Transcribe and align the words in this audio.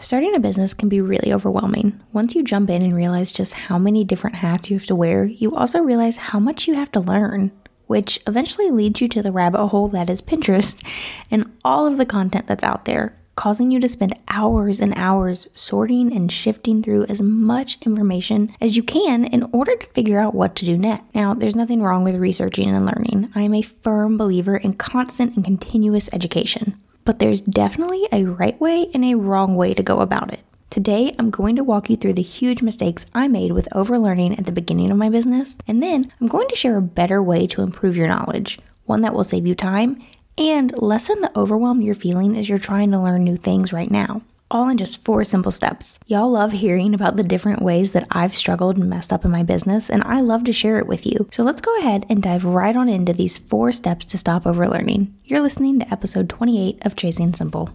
Starting 0.00 0.32
a 0.32 0.38
business 0.38 0.74
can 0.74 0.88
be 0.88 1.00
really 1.00 1.32
overwhelming. 1.32 2.00
Once 2.12 2.36
you 2.36 2.44
jump 2.44 2.70
in 2.70 2.82
and 2.82 2.94
realize 2.94 3.32
just 3.32 3.54
how 3.54 3.76
many 3.76 4.04
different 4.04 4.36
hats 4.36 4.70
you 4.70 4.78
have 4.78 4.86
to 4.86 4.94
wear, 4.94 5.24
you 5.24 5.56
also 5.56 5.80
realize 5.80 6.16
how 6.16 6.38
much 6.38 6.68
you 6.68 6.74
have 6.74 6.90
to 6.92 7.00
learn, 7.00 7.50
which 7.88 8.20
eventually 8.24 8.70
leads 8.70 9.00
you 9.00 9.08
to 9.08 9.22
the 9.22 9.32
rabbit 9.32 9.66
hole 9.66 9.88
that 9.88 10.08
is 10.08 10.22
Pinterest 10.22 10.80
and 11.32 11.50
all 11.64 11.84
of 11.84 11.96
the 11.96 12.06
content 12.06 12.46
that's 12.46 12.62
out 12.62 12.84
there, 12.84 13.18
causing 13.34 13.72
you 13.72 13.80
to 13.80 13.88
spend 13.88 14.14
hours 14.28 14.80
and 14.80 14.94
hours 14.96 15.48
sorting 15.52 16.14
and 16.14 16.30
shifting 16.30 16.80
through 16.80 17.04
as 17.06 17.20
much 17.20 17.78
information 17.84 18.54
as 18.60 18.76
you 18.76 18.84
can 18.84 19.24
in 19.24 19.50
order 19.52 19.74
to 19.74 19.86
figure 19.88 20.20
out 20.20 20.32
what 20.32 20.54
to 20.54 20.64
do 20.64 20.78
next. 20.78 21.12
Now, 21.12 21.34
there's 21.34 21.56
nothing 21.56 21.82
wrong 21.82 22.04
with 22.04 22.14
researching 22.14 22.68
and 22.68 22.86
learning. 22.86 23.32
I 23.34 23.42
am 23.42 23.54
a 23.54 23.62
firm 23.62 24.16
believer 24.16 24.56
in 24.56 24.74
constant 24.74 25.34
and 25.34 25.44
continuous 25.44 26.08
education 26.12 26.80
but 27.08 27.20
there's 27.20 27.40
definitely 27.40 28.06
a 28.12 28.26
right 28.26 28.60
way 28.60 28.90
and 28.92 29.02
a 29.02 29.14
wrong 29.14 29.56
way 29.56 29.72
to 29.72 29.82
go 29.82 30.00
about 30.00 30.30
it. 30.30 30.42
Today, 30.68 31.14
I'm 31.18 31.30
going 31.30 31.56
to 31.56 31.64
walk 31.64 31.88
you 31.88 31.96
through 31.96 32.12
the 32.12 32.20
huge 32.20 32.60
mistakes 32.60 33.06
I 33.14 33.28
made 33.28 33.52
with 33.52 33.66
overlearning 33.74 34.38
at 34.38 34.44
the 34.44 34.52
beginning 34.52 34.90
of 34.90 34.98
my 34.98 35.08
business, 35.08 35.56
and 35.66 35.82
then 35.82 36.12
I'm 36.20 36.28
going 36.28 36.48
to 36.48 36.54
share 36.54 36.76
a 36.76 36.82
better 36.82 37.22
way 37.22 37.46
to 37.46 37.62
improve 37.62 37.96
your 37.96 38.08
knowledge, 38.08 38.58
one 38.84 39.00
that 39.00 39.14
will 39.14 39.24
save 39.24 39.46
you 39.46 39.54
time 39.54 40.02
and 40.36 40.76
lessen 40.82 41.22
the 41.22 41.32
overwhelm 41.34 41.80
you're 41.80 41.94
feeling 41.94 42.36
as 42.36 42.46
you're 42.46 42.58
trying 42.58 42.90
to 42.90 43.00
learn 43.00 43.24
new 43.24 43.38
things 43.38 43.72
right 43.72 43.90
now 43.90 44.20
all 44.50 44.68
in 44.68 44.76
just 44.76 45.04
four 45.04 45.24
simple 45.24 45.52
steps. 45.52 45.98
Y'all 46.06 46.30
love 46.30 46.52
hearing 46.52 46.94
about 46.94 47.16
the 47.16 47.22
different 47.22 47.62
ways 47.62 47.92
that 47.92 48.06
I've 48.10 48.34
struggled 48.34 48.78
and 48.78 48.88
messed 48.88 49.12
up 49.12 49.24
in 49.24 49.30
my 49.30 49.42
business, 49.42 49.90
and 49.90 50.02
I 50.04 50.20
love 50.20 50.44
to 50.44 50.52
share 50.52 50.78
it 50.78 50.86
with 50.86 51.06
you. 51.06 51.28
So 51.32 51.42
let's 51.42 51.60
go 51.60 51.76
ahead 51.78 52.06
and 52.08 52.22
dive 52.22 52.44
right 52.44 52.74
on 52.74 52.88
into 52.88 53.12
these 53.12 53.38
four 53.38 53.72
steps 53.72 54.06
to 54.06 54.18
stop 54.18 54.46
overlearning. 54.46 55.14
You're 55.24 55.40
listening 55.40 55.80
to 55.80 55.92
episode 55.92 56.28
28 56.28 56.84
of 56.86 56.96
Chasing 56.96 57.34
Simple. 57.34 57.70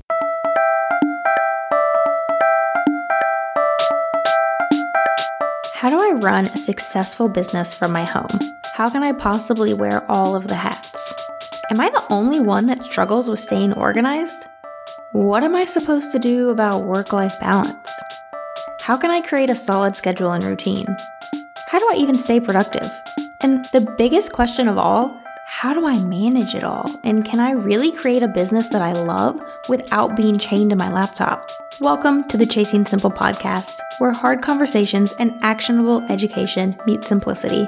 How 5.75 5.89
do 5.89 5.99
I 5.99 6.17
run 6.21 6.45
a 6.45 6.57
successful 6.57 7.27
business 7.27 7.73
from 7.73 7.91
my 7.91 8.05
home? 8.05 8.39
How 8.73 8.89
can 8.89 9.03
I 9.03 9.11
possibly 9.11 9.73
wear 9.73 10.09
all 10.09 10.33
of 10.35 10.47
the 10.47 10.55
hats? 10.55 11.13
Am 11.69 11.81
I 11.81 11.89
the 11.89 12.03
only 12.09 12.39
one 12.39 12.67
that 12.67 12.85
struggles 12.85 13.29
with 13.29 13.39
staying 13.39 13.73
organized? 13.73 14.47
What 15.13 15.43
am 15.43 15.55
I 15.55 15.65
supposed 15.65 16.11
to 16.13 16.17
do 16.17 16.49
about 16.49 16.85
work 16.85 17.13
life 17.13 17.39
balance? 17.39 17.91
How 18.81 18.97
can 18.97 19.11
I 19.11 19.21
create 19.21 19.51
a 19.51 19.55
solid 19.55 19.95
schedule 19.95 20.31
and 20.31 20.43
routine? 20.43 20.87
How 21.67 21.77
do 21.77 21.87
I 21.91 21.97
even 21.97 22.15
stay 22.15 22.39
productive? 22.39 22.89
And 23.43 23.63
the 23.73 23.93
biggest 23.95 24.33
question 24.33 24.67
of 24.67 24.79
all, 24.79 25.15
how 25.47 25.75
do 25.75 25.85
I 25.85 25.99
manage 25.99 26.55
it 26.55 26.63
all? 26.63 26.89
And 27.03 27.23
can 27.23 27.39
I 27.39 27.51
really 27.51 27.91
create 27.91 28.23
a 28.23 28.27
business 28.27 28.69
that 28.69 28.81
I 28.81 28.93
love 28.93 29.39
without 29.69 30.15
being 30.15 30.39
chained 30.39 30.71
to 30.71 30.75
my 30.75 30.91
laptop? 30.91 31.47
Welcome 31.79 32.27
to 32.29 32.35
the 32.35 32.47
Chasing 32.47 32.83
Simple 32.83 33.11
podcast, 33.11 33.75
where 33.99 34.13
hard 34.13 34.41
conversations 34.41 35.13
and 35.19 35.31
actionable 35.43 36.01
education 36.09 36.75
meet 36.87 37.03
simplicity. 37.03 37.67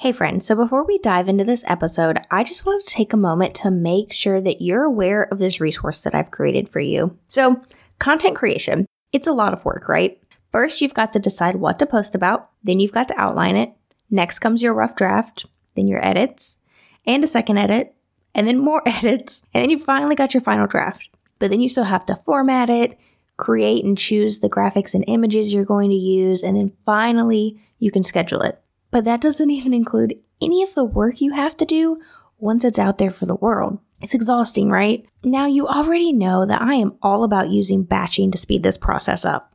Hey, 0.00 0.12
friend. 0.12 0.40
So 0.40 0.54
before 0.54 0.86
we 0.86 0.98
dive 0.98 1.28
into 1.28 1.42
this 1.42 1.64
episode, 1.66 2.18
I 2.30 2.44
just 2.44 2.64
wanted 2.64 2.86
to 2.86 2.94
take 2.94 3.12
a 3.12 3.16
moment 3.16 3.52
to 3.56 3.70
make 3.72 4.12
sure 4.12 4.40
that 4.40 4.62
you're 4.62 4.84
aware 4.84 5.24
of 5.24 5.40
this 5.40 5.60
resource 5.60 6.02
that 6.02 6.14
I've 6.14 6.30
created 6.30 6.68
for 6.68 6.78
you. 6.78 7.18
So, 7.26 7.60
content 7.98 8.36
creation, 8.36 8.86
it's 9.10 9.26
a 9.26 9.32
lot 9.32 9.52
of 9.52 9.64
work, 9.64 9.88
right? 9.88 10.22
First, 10.52 10.80
you've 10.80 10.94
got 10.94 11.12
to 11.14 11.18
decide 11.18 11.56
what 11.56 11.80
to 11.80 11.86
post 11.86 12.14
about, 12.14 12.48
then 12.62 12.78
you've 12.78 12.92
got 12.92 13.08
to 13.08 13.20
outline 13.20 13.56
it. 13.56 13.72
Next 14.08 14.38
comes 14.38 14.62
your 14.62 14.72
rough 14.72 14.94
draft, 14.94 15.46
then 15.74 15.88
your 15.88 16.06
edits, 16.06 16.58
and 17.04 17.24
a 17.24 17.26
second 17.26 17.58
edit, 17.58 17.96
and 18.36 18.46
then 18.46 18.56
more 18.56 18.82
edits, 18.86 19.42
and 19.52 19.64
then 19.64 19.70
you 19.70 19.78
finally 19.80 20.14
got 20.14 20.32
your 20.32 20.40
final 20.42 20.68
draft. 20.68 21.10
But 21.40 21.50
then 21.50 21.60
you 21.60 21.68
still 21.68 21.82
have 21.82 22.06
to 22.06 22.14
format 22.14 22.70
it, 22.70 22.96
create 23.36 23.84
and 23.84 23.98
choose 23.98 24.38
the 24.38 24.48
graphics 24.48 24.94
and 24.94 25.04
images 25.08 25.52
you're 25.52 25.64
going 25.64 25.90
to 25.90 25.96
use, 25.96 26.44
and 26.44 26.56
then 26.56 26.72
finally 26.86 27.60
you 27.80 27.90
can 27.90 28.04
schedule 28.04 28.42
it. 28.42 28.62
But 28.90 29.04
that 29.04 29.20
doesn't 29.20 29.50
even 29.50 29.74
include 29.74 30.14
any 30.40 30.62
of 30.62 30.74
the 30.74 30.84
work 30.84 31.20
you 31.20 31.32
have 31.32 31.56
to 31.58 31.64
do 31.64 32.00
once 32.38 32.64
it's 32.64 32.78
out 32.78 32.98
there 32.98 33.10
for 33.10 33.26
the 33.26 33.34
world. 33.34 33.78
It's 34.00 34.14
exhausting, 34.14 34.70
right? 34.70 35.04
Now, 35.24 35.46
you 35.46 35.66
already 35.66 36.12
know 36.12 36.46
that 36.46 36.62
I 36.62 36.74
am 36.74 36.96
all 37.02 37.24
about 37.24 37.50
using 37.50 37.82
batching 37.82 38.30
to 38.30 38.38
speed 38.38 38.62
this 38.62 38.78
process 38.78 39.24
up. 39.24 39.52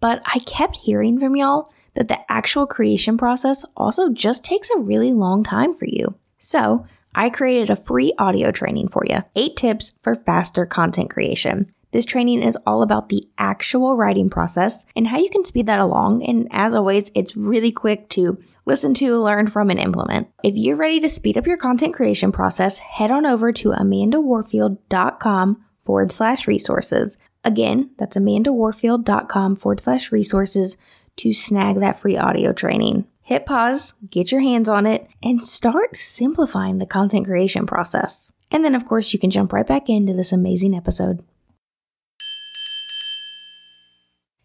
But 0.00 0.22
I 0.26 0.38
kept 0.40 0.76
hearing 0.76 1.18
from 1.18 1.34
y'all 1.34 1.72
that 1.94 2.08
the 2.08 2.20
actual 2.30 2.66
creation 2.66 3.16
process 3.16 3.64
also 3.76 4.10
just 4.10 4.44
takes 4.44 4.70
a 4.70 4.78
really 4.78 5.12
long 5.12 5.42
time 5.42 5.74
for 5.74 5.86
you. 5.86 6.14
So, 6.38 6.86
I 7.14 7.30
created 7.30 7.70
a 7.70 7.76
free 7.76 8.12
audio 8.18 8.52
training 8.52 8.88
for 8.88 9.02
you 9.08 9.24
eight 9.34 9.56
tips 9.56 9.98
for 10.02 10.14
faster 10.14 10.66
content 10.66 11.10
creation. 11.10 11.68
This 11.90 12.04
training 12.04 12.42
is 12.42 12.56
all 12.66 12.82
about 12.82 13.08
the 13.08 13.24
actual 13.38 13.96
writing 13.96 14.28
process 14.28 14.84
and 14.94 15.08
how 15.08 15.18
you 15.18 15.30
can 15.30 15.44
speed 15.44 15.66
that 15.66 15.80
along. 15.80 16.22
And 16.22 16.46
as 16.50 16.74
always, 16.74 17.10
it's 17.14 17.34
really 17.34 17.72
quick 17.72 18.10
to 18.10 18.38
listen 18.68 18.94
to, 18.94 19.18
learn 19.18 19.48
from, 19.48 19.70
and 19.70 19.80
implement. 19.80 20.28
If 20.44 20.54
you're 20.56 20.76
ready 20.76 21.00
to 21.00 21.08
speed 21.08 21.36
up 21.36 21.46
your 21.46 21.56
content 21.56 21.94
creation 21.94 22.30
process, 22.30 22.78
head 22.78 23.10
on 23.10 23.26
over 23.26 23.50
to 23.52 23.70
amandawarfield.com 23.70 25.64
forward 25.84 26.12
slash 26.12 26.46
resources. 26.46 27.18
Again, 27.42 27.90
that's 27.98 28.16
amandawarfield.com 28.16 29.56
forward 29.56 29.80
slash 29.80 30.12
resources 30.12 30.76
to 31.16 31.32
snag 31.32 31.80
that 31.80 31.98
free 31.98 32.16
audio 32.16 32.52
training. 32.52 33.06
Hit 33.22 33.46
pause, 33.46 33.94
get 34.08 34.30
your 34.30 34.42
hands 34.42 34.68
on 34.68 34.86
it, 34.86 35.08
and 35.22 35.42
start 35.42 35.96
simplifying 35.96 36.78
the 36.78 36.86
content 36.86 37.26
creation 37.26 37.66
process. 37.66 38.32
And 38.50 38.64
then, 38.64 38.74
of 38.74 38.86
course, 38.86 39.12
you 39.12 39.18
can 39.18 39.30
jump 39.30 39.52
right 39.52 39.66
back 39.66 39.88
into 39.88 40.12
this 40.12 40.32
amazing 40.32 40.74
episode. 40.74 41.24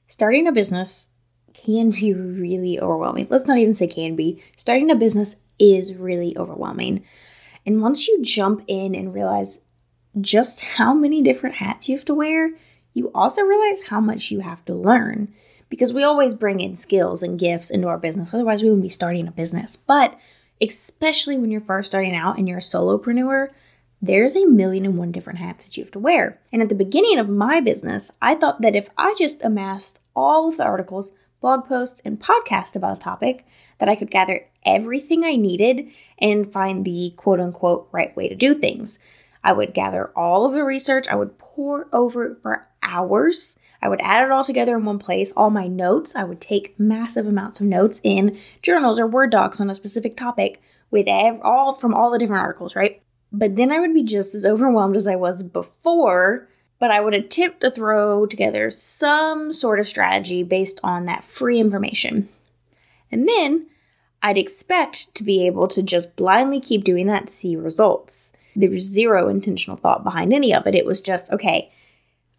Starting 0.08 0.48
a 0.48 0.52
business 0.52 1.13
can 1.54 1.92
be 1.92 2.14
really 2.14 2.80
overwhelming. 2.80 3.28
Let's 3.30 3.48
not 3.48 3.58
even 3.58 3.74
say 3.74 3.88
can 3.88 4.16
be. 4.16 4.42
Starting 4.58 4.90
a 4.92 4.96
business 4.96 5.42
is 5.60 5.94
really 5.94 6.38
overwhelming. 6.38 7.04
And 7.66 7.82
once 7.82 8.08
you 8.08 8.22
jump 8.22 8.64
in 8.68 8.96
and 8.96 9.14
realize 9.14 9.66
just 10.20 10.66
how 10.66 10.94
many 10.94 11.22
different 11.22 11.56
hats 11.56 11.88
you 11.88 11.96
have 11.96 12.06
to 12.06 12.14
wear, 12.14 12.52
you 12.94 13.12
also 13.16 13.42
realize 13.42 13.88
how 13.88 14.00
much 14.00 14.32
you 14.32 14.42
have 14.42 14.64
to 14.66 14.74
learn 14.74 15.34
because 15.70 15.94
we 15.94 16.04
always 16.04 16.36
bring 16.36 16.60
in 16.60 16.76
skills 16.76 17.24
and 17.24 17.40
gifts 17.40 17.72
into 17.72 17.88
our 17.88 17.98
business. 17.98 18.34
Otherwise, 18.34 18.62
we 18.62 18.70
wouldn't 18.70 18.84
be 18.84 18.90
starting 18.90 19.28
a 19.28 19.32
business. 19.32 19.76
But 19.76 20.20
especially 20.62 21.38
when 21.38 21.50
you're 21.50 21.62
first 21.62 21.90
starting 21.90 22.16
out 22.16 22.38
and 22.38 22.48
you're 22.48 22.60
a 22.60 22.62
solopreneur, 22.62 23.50
there's 24.02 24.36
a 24.36 24.46
million 24.46 24.86
and 24.86 24.98
one 24.98 25.12
different 25.12 25.40
hats 25.40 25.66
that 25.66 25.78
you 25.78 25.84
have 25.84 25.92
to 25.94 26.00
wear. 26.00 26.40
And 26.52 26.62
at 26.62 26.70
the 26.70 26.76
beginning 26.76 27.18
of 27.18 27.30
my 27.30 27.60
business, 27.60 28.12
I 28.22 28.36
thought 28.36 28.62
that 28.62 28.76
if 28.76 28.90
I 28.98 29.16
just 29.18 29.44
amassed 29.44 30.02
all 30.16 30.50
of 30.50 30.58
the 30.58 30.64
articles, 30.64 31.12
blog 31.44 31.68
post, 31.68 32.02
and 32.06 32.22
podcast 32.22 32.74
about 32.74 32.96
a 32.96 33.00
topic, 33.00 33.46
that 33.78 33.90
I 33.90 33.96
could 33.96 34.10
gather 34.10 34.48
everything 34.66 35.26
I 35.26 35.36
needed 35.36 35.90
and 36.18 36.52
find 36.52 36.86
the 36.86 37.14
quote 37.18 37.42
unquote 37.42 37.90
right 37.92 38.16
way 38.16 38.30
to 38.30 38.36
do 38.36 38.54
things. 38.54 38.98
I 39.44 39.52
would 39.52 39.74
gather 39.74 40.12
all 40.16 40.46
of 40.46 40.54
the 40.54 40.64
research, 40.64 41.06
I 41.10 41.16
would 41.16 41.38
pour 41.38 41.90
over 41.92 42.40
for 42.42 42.70
hours. 42.82 43.60
I 43.82 43.90
would 43.90 44.00
add 44.02 44.24
it 44.24 44.32
all 44.32 44.46
together 44.46 44.78
in 44.78 44.86
one 44.86 45.00
place, 45.00 45.34
all 45.34 45.50
my 45.50 45.68
notes. 45.68 46.16
I 46.16 46.24
would 46.24 46.40
take 46.40 46.80
massive 46.80 47.28
amounts 47.28 47.60
of 47.60 47.68
notes 47.68 48.00
in 48.06 48.38
journals 48.62 48.98
or 48.98 49.06
Word 49.06 49.32
docs 49.32 49.60
on 49.60 49.70
a 49.70 49.76
specific 49.76 50.16
topic 50.16 50.62
with 50.90 51.08
ev- 51.10 51.42
all 51.44 51.74
from 51.74 51.94
all 51.94 52.10
the 52.10 52.20
different 52.20 52.44
articles, 52.44 52.74
right? 52.74 53.02
But 53.34 53.58
then 53.58 53.70
I 53.70 53.80
would 53.80 53.94
be 53.94 54.04
just 54.04 54.34
as 54.34 54.46
overwhelmed 54.46 54.96
as 54.96 55.10
I 55.10 55.18
was 55.18 55.44
before 55.44 56.48
but 56.84 56.92
I 56.92 57.00
would 57.00 57.14
attempt 57.14 57.62
to 57.62 57.72
throw 57.72 58.26
together 58.26 58.70
some 58.70 59.54
sort 59.54 59.80
of 59.80 59.88
strategy 59.88 60.44
based 60.44 60.82
on 60.84 61.06
that 61.06 61.24
free 61.24 61.58
information. 61.58 62.28
And 63.10 63.26
then 63.26 63.68
I'd 64.22 64.38
expect 64.38 65.16
to 65.16 65.24
be 65.24 65.48
able 65.48 65.70
to 65.70 65.82
just 65.82 66.18
blindly 66.18 66.60
keep 66.60 66.84
doing 66.84 67.08
that 67.08 67.30
see 67.30 67.56
results. 67.56 68.34
There 68.54 68.70
was 68.70 68.84
zero 68.84 69.30
intentional 69.30 69.78
thought 69.78 70.04
behind 70.04 70.34
any 70.34 70.54
of 70.54 70.68
it. 70.68 70.76
It 70.76 70.86
was 70.86 71.00
just, 71.00 71.32
okay, 71.32 71.72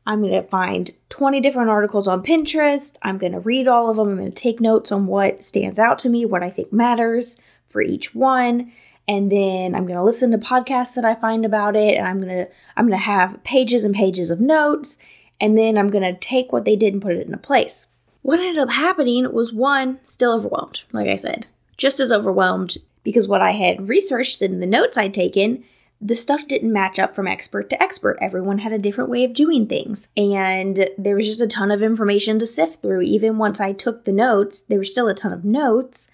I'm 0.05 0.21
going 0.21 0.35
to 0.35 0.47
find 0.47 0.91
20 1.09 1.41
different 1.41 1.71
articles 1.71 2.07
on 2.07 2.23
Pinterest. 2.23 2.99
I'm 3.01 3.17
going 3.17 3.33
to 3.33 3.41
read 3.41 3.67
all 3.67 3.89
of 3.89 3.97
them. 3.97 4.09
I'm 4.09 4.19
going 4.19 4.31
to 4.31 4.43
take 4.43 4.61
notes 4.61 4.93
on 4.93 5.07
what 5.07 5.43
stands 5.43 5.79
out 5.79 5.99
to 6.01 6.11
me, 6.11 6.27
what 6.27 6.43
I 6.43 6.51
think 6.51 6.71
matters 6.71 7.41
for 7.67 7.81
each 7.81 8.15
one. 8.15 8.73
And 9.07 9.31
then 9.31 9.75
I'm 9.75 9.87
going 9.87 9.99
to 9.99 10.05
listen 10.05 10.31
to 10.31 10.39
podcasts 10.39 10.95
that 10.95 11.05
I 11.05 11.15
find 11.15 11.45
about 11.45 11.77
it 11.77 11.97
and 11.97 12.07
I'm 12.07 12.21
going 12.21 12.35
to 12.35 12.49
I'm 12.77 12.87
going 12.87 12.99
to 12.99 13.05
have 13.05 13.43
pages 13.45 13.85
and 13.85 13.95
pages 13.95 14.31
of 14.31 14.41
notes 14.41 14.99
and 15.41 15.59
then 15.59 15.77
I'm 15.77 15.91
going 15.91 16.05
to 16.05 16.19
take 16.19 16.53
what 16.53 16.65
they 16.65 16.77
did 16.77 16.95
and 16.95 17.03
put 17.03 17.17
it 17.17 17.27
into 17.27 17.39
place. 17.39 17.89
What 18.23 18.41
ended 18.41 18.63
up 18.63 18.71
happening 18.71 19.31
was 19.33 19.53
one, 19.53 19.99
still 20.03 20.33
overwhelmed, 20.33 20.83
like 20.93 21.09
I 21.09 21.17
said 21.17 21.47
just 21.77 22.01
as 22.01 22.13
overwhelmed 22.13 22.79
because 23.03 23.29
what 23.29 23.43
I 23.43 23.53
had 23.53 23.89
researched 23.89 24.43
in 24.43 24.61
the 24.61 24.67
notes 24.67 24.97
I'd 24.97 25.15
taken, 25.15 25.65
the 26.01 26.15
stuff 26.15 26.47
didn't 26.47 26.73
match 26.73 26.99
up 26.99 27.15
from 27.15 27.27
expert 27.27 27.71
to 27.71 27.83
expert. 27.83 28.19
Everyone 28.21 28.59
had 28.59 28.73
a 28.73 28.79
different 28.79 29.11
way 29.11 29.25
of 29.25 29.35
doing 29.35 29.67
things. 29.67 30.09
And 30.17 30.89
there 30.99 31.17
was 31.17 31.27
just 31.27 31.41
a 31.41 31.47
ton 31.47 31.71
of 31.71 31.83
information 31.83 32.39
to 32.39 32.47
sift 32.47 32.83
through. 32.83 33.03
Even 33.03 33.39
once 33.39 33.61
I 33.61 33.73
took 33.73 34.05
the 34.05 34.13
notes, 34.13 34.61
there 34.61 34.79
was 34.79 34.91
still 34.91 35.09
a 35.09 35.15
ton 35.15 35.33
of 35.33 35.45
notes. 35.45 36.11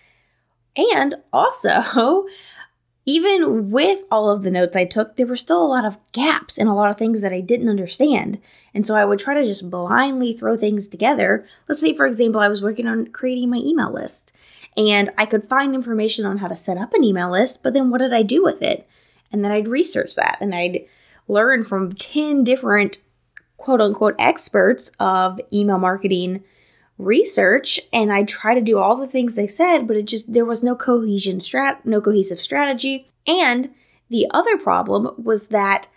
And 0.77 1.17
also, 1.33 2.27
even 3.11 3.73
with 3.73 3.99
all 4.09 4.31
of 4.31 4.43
the 4.43 4.53
notes 4.53 4.77
I 4.77 4.85
took, 4.85 5.17
there 5.17 5.27
were 5.27 5.35
still 5.35 5.61
a 5.61 5.67
lot 5.67 5.85
of 5.85 5.99
gaps 6.13 6.57
and 6.57 6.69
a 6.69 6.73
lot 6.73 6.91
of 6.91 6.97
things 6.97 7.23
that 7.23 7.33
I 7.33 7.41
didn't 7.41 7.69
understand. 7.69 8.39
And 8.73 8.87
so 8.87 8.95
I 8.95 9.05
would 9.05 9.19
try 9.19 9.35
to 9.35 9.45
just 9.45 9.69
blindly 9.69 10.33
throw 10.33 10.57
things 10.57 10.87
together. 10.87 11.45
Let's 11.67 11.81
say, 11.81 11.93
for 11.93 12.07
example, 12.07 12.41
I 12.41 12.47
was 12.47 12.63
working 12.63 12.87
on 12.87 13.09
creating 13.09 13.51
my 13.51 13.57
email 13.57 13.93
list 13.93 14.33
and 14.77 15.11
I 15.19 15.27
could 15.27 15.43
find 15.43 15.75
information 15.75 16.25
on 16.25 16.39
how 16.39 16.47
to 16.47 16.55
set 16.55 16.79
up 16.79 16.95
an 16.95 17.03
email 17.03 17.33
list, 17.33 17.65
but 17.65 17.73
then 17.73 17.91
what 17.91 17.99
did 17.99 18.13
I 18.13 18.23
do 18.23 18.45
with 18.45 18.63
it? 18.63 18.89
And 19.33 19.45
then 19.45 19.51
I'd 19.51 19.67
research 19.67 20.15
that 20.15 20.39
and 20.41 20.55
I'd 20.55 20.87
learn 21.27 21.65
from 21.65 21.93
10 21.93 22.45
different 22.45 22.99
quote 23.57 23.81
unquote 23.81 24.15
experts 24.21 24.93
of 25.01 25.41
email 25.53 25.79
marketing 25.79 26.45
research 27.05 27.81
and 27.93 28.13
I 28.13 28.23
try 28.23 28.55
to 28.55 28.61
do 28.61 28.79
all 28.79 28.97
the 28.97 29.07
things 29.07 29.35
they 29.35 29.47
said, 29.47 29.87
but 29.87 29.97
it 29.97 30.07
just 30.07 30.33
there 30.33 30.45
was 30.45 30.63
no 30.63 30.77
cohesion 30.77 31.39
strat 31.39 31.85
no 31.85 32.01
cohesive 32.01 32.41
strategy. 32.41 33.11
And 33.27 33.71
the 34.09 34.27
other 34.33 34.57
problem 34.57 35.11
was 35.23 35.49
that 35.49 35.89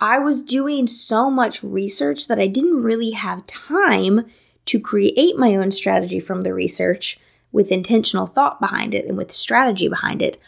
I 0.00 0.18
was 0.18 0.42
doing 0.42 0.86
so 0.86 1.30
much 1.30 1.62
research 1.62 2.26
that 2.28 2.38
I 2.38 2.46
didn't 2.46 2.82
really 2.82 3.12
have 3.12 3.46
time 3.46 4.26
to 4.66 4.80
create 4.80 5.36
my 5.36 5.54
own 5.54 5.70
strategy 5.70 6.20
from 6.20 6.40
the 6.40 6.54
research 6.54 7.18
with 7.52 7.70
intentional 7.70 8.26
thought 8.26 8.60
behind 8.60 8.94
it 8.94 9.06
and 9.06 9.16
with 9.16 9.30
strategy 9.30 9.88
behind 9.88 10.20
it. 10.20 10.38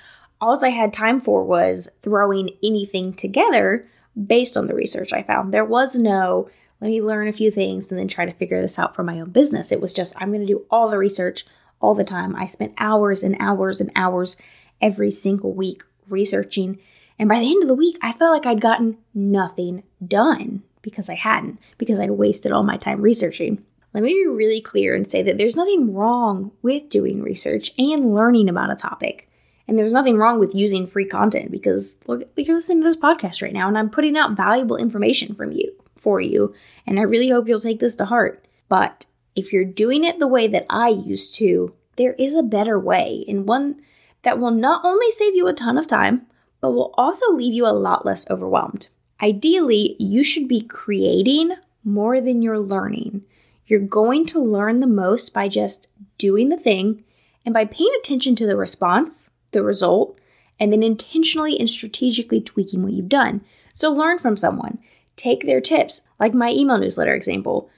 All 0.40 0.58
I 0.64 0.70
had 0.70 0.92
time 0.92 1.20
for 1.20 1.44
was 1.44 1.88
throwing 2.02 2.50
anything 2.62 3.14
together 3.14 3.86
based 4.26 4.56
on 4.56 4.66
the 4.66 4.74
research 4.74 5.12
I 5.12 5.22
found. 5.22 5.52
There 5.54 5.64
was 5.64 5.96
no, 5.96 6.50
let 6.80 6.88
me 6.88 7.00
learn 7.00 7.28
a 7.28 7.32
few 7.32 7.50
things 7.50 7.90
and 7.90 7.98
then 7.98 8.08
try 8.08 8.26
to 8.26 8.32
figure 8.32 8.60
this 8.60 8.78
out 8.78 8.94
for 8.94 9.02
my 9.02 9.18
own 9.20 9.30
business. 9.30 9.72
It 9.72 9.80
was 9.80 9.92
just, 9.92 10.14
I'm 10.20 10.28
going 10.28 10.46
to 10.46 10.46
do 10.46 10.66
all 10.70 10.88
the 10.88 10.98
research 10.98 11.46
all 11.80 11.94
the 11.94 12.04
time. 12.04 12.36
I 12.36 12.46
spent 12.46 12.74
hours 12.78 13.22
and 13.22 13.36
hours 13.40 13.80
and 13.80 13.90
hours 13.96 14.36
every 14.80 15.10
single 15.10 15.52
week 15.52 15.82
researching. 16.08 16.78
And 17.18 17.28
by 17.28 17.40
the 17.40 17.50
end 17.50 17.62
of 17.62 17.68
the 17.68 17.74
week, 17.74 17.98
I 18.02 18.12
felt 18.12 18.32
like 18.32 18.46
I'd 18.46 18.60
gotten 18.60 18.98
nothing 19.14 19.84
done 20.06 20.62
because 20.82 21.08
I 21.08 21.14
hadn't, 21.14 21.58
because 21.78 21.98
I'd 21.98 22.10
wasted 22.10 22.52
all 22.52 22.62
my 22.62 22.76
time 22.76 23.00
researching. 23.00 23.64
Let 23.94 24.02
me 24.02 24.12
be 24.12 24.26
really 24.26 24.60
clear 24.60 24.94
and 24.94 25.06
say 25.06 25.22
that 25.22 25.38
there's 25.38 25.56
nothing 25.56 25.94
wrong 25.94 26.52
with 26.60 26.90
doing 26.90 27.22
research 27.22 27.72
and 27.78 28.14
learning 28.14 28.50
about 28.50 28.70
a 28.70 28.76
topic. 28.76 29.30
And 29.66 29.78
there's 29.78 29.94
nothing 29.94 30.18
wrong 30.18 30.38
with 30.38 30.54
using 30.54 30.86
free 30.86 31.06
content 31.06 31.50
because 31.50 31.96
look, 32.06 32.28
you're 32.36 32.54
listening 32.54 32.82
to 32.82 32.88
this 32.88 32.96
podcast 32.96 33.42
right 33.42 33.54
now 33.54 33.66
and 33.66 33.78
I'm 33.78 33.90
putting 33.90 34.16
out 34.16 34.36
valuable 34.36 34.76
information 34.76 35.34
from 35.34 35.50
you 35.50 35.72
for 36.06 36.20
you. 36.20 36.54
And 36.86 37.00
I 37.00 37.02
really 37.02 37.30
hope 37.30 37.48
you'll 37.48 37.58
take 37.58 37.80
this 37.80 37.96
to 37.96 38.04
heart. 38.04 38.46
But 38.68 39.06
if 39.34 39.52
you're 39.52 39.64
doing 39.64 40.04
it 40.04 40.20
the 40.20 40.28
way 40.28 40.46
that 40.46 40.64
I 40.70 40.88
used 40.88 41.34
to, 41.38 41.74
there 41.96 42.12
is 42.12 42.36
a 42.36 42.44
better 42.44 42.78
way 42.78 43.24
and 43.26 43.48
one 43.48 43.82
that 44.22 44.38
will 44.38 44.52
not 44.52 44.84
only 44.84 45.10
save 45.10 45.34
you 45.34 45.48
a 45.48 45.52
ton 45.52 45.76
of 45.76 45.88
time, 45.88 46.26
but 46.60 46.70
will 46.70 46.94
also 46.96 47.32
leave 47.32 47.54
you 47.54 47.66
a 47.66 47.74
lot 47.74 48.06
less 48.06 48.24
overwhelmed. 48.30 48.86
Ideally, 49.20 49.96
you 49.98 50.22
should 50.22 50.46
be 50.46 50.60
creating 50.60 51.56
more 51.82 52.20
than 52.20 52.40
you're 52.40 52.60
learning. 52.60 53.22
You're 53.66 53.80
going 53.80 54.26
to 54.26 54.38
learn 54.38 54.78
the 54.78 54.86
most 54.86 55.34
by 55.34 55.48
just 55.48 55.88
doing 56.18 56.50
the 56.50 56.56
thing 56.56 57.02
and 57.44 57.52
by 57.52 57.64
paying 57.64 57.90
attention 57.98 58.36
to 58.36 58.46
the 58.46 58.56
response, 58.56 59.30
the 59.50 59.64
result, 59.64 60.20
and 60.60 60.72
then 60.72 60.84
intentionally 60.84 61.58
and 61.58 61.68
strategically 61.68 62.40
tweaking 62.40 62.84
what 62.84 62.92
you've 62.92 63.08
done. 63.08 63.40
So 63.74 63.90
learn 63.90 64.20
from 64.20 64.36
someone. 64.36 64.78
Take 65.16 65.44
their 65.44 65.60
tips, 65.60 66.02
like 66.20 66.34
my 66.34 66.50
email 66.50 66.78
newsletter 66.78 67.14
example. 67.14 67.70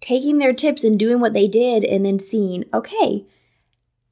Taking 0.00 0.38
their 0.38 0.52
tips 0.52 0.84
and 0.84 0.98
doing 0.98 1.20
what 1.20 1.32
they 1.32 1.48
did, 1.48 1.82
and 1.84 2.04
then 2.04 2.18
seeing, 2.18 2.64
okay, 2.72 3.24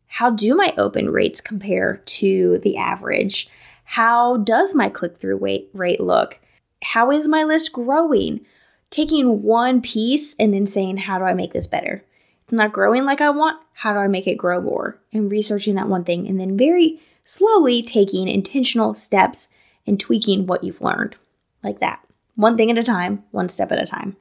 how 0.06 0.30
do 0.30 0.54
my 0.54 0.72
open 0.78 1.10
rates 1.10 1.40
compare 1.40 2.02
to 2.04 2.58
the 2.58 2.76
average? 2.76 3.48
How 3.84 4.38
does 4.38 4.74
my 4.74 4.88
click 4.88 5.16
through 5.16 5.68
rate 5.74 6.00
look? 6.00 6.40
How 6.82 7.10
is 7.10 7.28
my 7.28 7.44
list 7.44 7.72
growing? 7.72 8.44
taking 8.92 9.42
one 9.42 9.80
piece 9.80 10.36
and 10.38 10.54
then 10.54 10.66
saying, 10.66 10.98
how 10.98 11.18
do 11.18 11.24
I 11.24 11.34
make 11.34 11.52
this 11.52 11.66
better? 11.66 12.04
It's 12.44 12.52
not 12.52 12.72
growing 12.72 13.04
like 13.04 13.20
I 13.20 13.30
want. 13.30 13.60
How 13.72 13.94
do 13.94 13.98
I 13.98 14.06
make 14.06 14.28
it 14.28 14.36
grow 14.36 14.60
more? 14.60 15.00
And 15.12 15.32
researching 15.32 15.74
that 15.74 15.88
one 15.88 16.04
thing 16.04 16.28
and 16.28 16.38
then 16.38 16.56
very 16.56 17.00
slowly 17.24 17.82
taking 17.82 18.28
intentional 18.28 18.94
steps 18.94 19.48
and 19.86 19.98
tweaking 19.98 20.46
what 20.46 20.62
you've 20.62 20.82
learned 20.82 21.16
like 21.64 21.80
that. 21.80 22.01
One 22.34 22.56
thing 22.56 22.70
at 22.70 22.78
a 22.78 22.82
time, 22.82 23.24
one 23.30 23.48
step 23.48 23.72
at 23.72 23.82
a 23.82 23.86
time. 23.86 24.16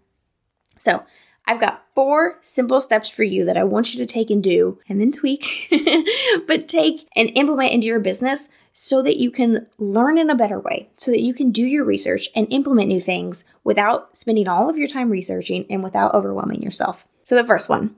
So, 0.78 1.04
I've 1.48 1.60
got 1.60 1.84
four 1.96 2.38
simple 2.42 2.80
steps 2.80 3.10
for 3.10 3.24
you 3.24 3.46
that 3.46 3.58
I 3.58 3.63
want 3.63 3.94
you 3.94 4.00
to 4.00 4.06
take 4.06 4.30
and 4.30 4.44
do 4.44 4.80
and 4.88 5.02
then 5.02 5.12
tweak, 5.12 5.74
but 6.48 6.68
take 6.68 7.08
and 7.16 7.31
implement 7.36 7.72
into 7.72 7.88
your 7.88 8.00
business 8.00 8.50
so 8.72 9.02
that 9.02 9.18
you 9.18 9.31
can 9.31 9.68
learn 9.78 10.18
in 10.18 10.30
a 10.30 10.36
better 10.36 10.60
way, 10.60 10.90
so 10.96 11.12
that 11.12 11.22
you 11.22 11.34
can 11.34 11.52
do 11.52 11.66
your 11.66 11.84
research 11.84 12.30
and 12.36 12.48
implement 12.52 12.88
new 12.88 13.02
things 13.02 13.44
without 13.63 14.16
spending 14.16 14.48
all 14.48 14.69
of 14.69 14.78
your 14.78 14.88
time 14.88 15.10
researching 15.10 15.66
and 15.69 15.84
without 15.84 16.13
overwhelming 16.13 16.62
yourself. 16.62 17.08
So, 17.24 17.36
the 17.36 17.46
first 17.46 17.69
one 17.69 17.96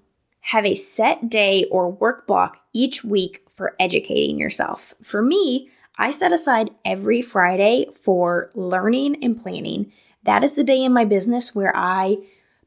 have 0.48 0.66
a 0.66 0.76
set 0.76 1.30
day 1.30 1.66
or 1.66 1.90
work 1.90 2.28
block 2.28 2.58
each 2.74 3.04
week 3.04 3.46
for 3.54 3.76
educating 3.80 4.38
yourself. 4.38 4.94
For 5.02 5.22
me, 5.22 5.70
I 5.98 6.10
set 6.10 6.32
aside 6.32 6.72
every 6.84 7.22
Friday 7.22 7.88
for 7.94 8.50
learning 8.56 9.24
and 9.24 9.40
planning. 9.40 9.92
That 10.24 10.44
is 10.44 10.56
the 10.56 10.64
day 10.64 10.84
in 10.84 10.94
my 10.94 11.06
business 11.06 11.54
where 11.54 11.76
I 11.76 12.18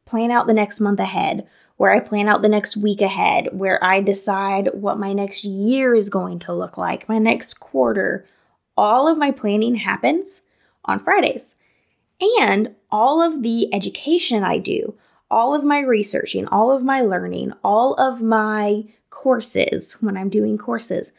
plan 0.05 0.31
out 0.31 0.47
the 0.47 0.55
next 0.55 0.81
month 0.81 1.01
ahead, 1.01 1.47
where 1.77 1.93
I 1.93 2.01
plan 2.01 2.29
out 2.29 2.43
the 2.43 2.49
next 2.49 2.77
week 2.77 3.01
ahead, 3.01 3.49
where 3.53 3.83
I 3.83 4.01
decide 4.01 4.71
what 4.73 4.99
my 4.99 5.13
next 5.13 5.45
year 5.45 5.95
is 5.95 6.09
going 6.09 6.39
to 6.41 6.55
look 6.55 6.79
like, 6.79 7.09
my 7.09 7.19
next 7.19 7.55
quarter. 7.55 8.27
All 8.77 9.09
of 9.09 9.19
my 9.19 9.31
planning 9.33 9.77
happens 9.77 10.43
on 10.85 11.01
Fridays. 11.01 11.57
And 12.41 12.77
all 12.91 13.21
of 13.21 13.43
the 13.43 13.75
education 13.75 14.45
I 14.45 14.59
do, 14.59 14.95
all 15.31 15.55
of 15.55 15.65
my 15.65 15.81
researching, 15.81 16.47
all 16.47 16.71
of 16.71 16.85
my 16.85 17.01
learning, 17.01 17.53
all 17.65 17.95
of 17.95 18.23
my 18.23 18.85
courses 19.11 19.95
when 20.01 20.17
I'm 20.17 20.31
doing 20.31 20.57
courses, 20.57 21.13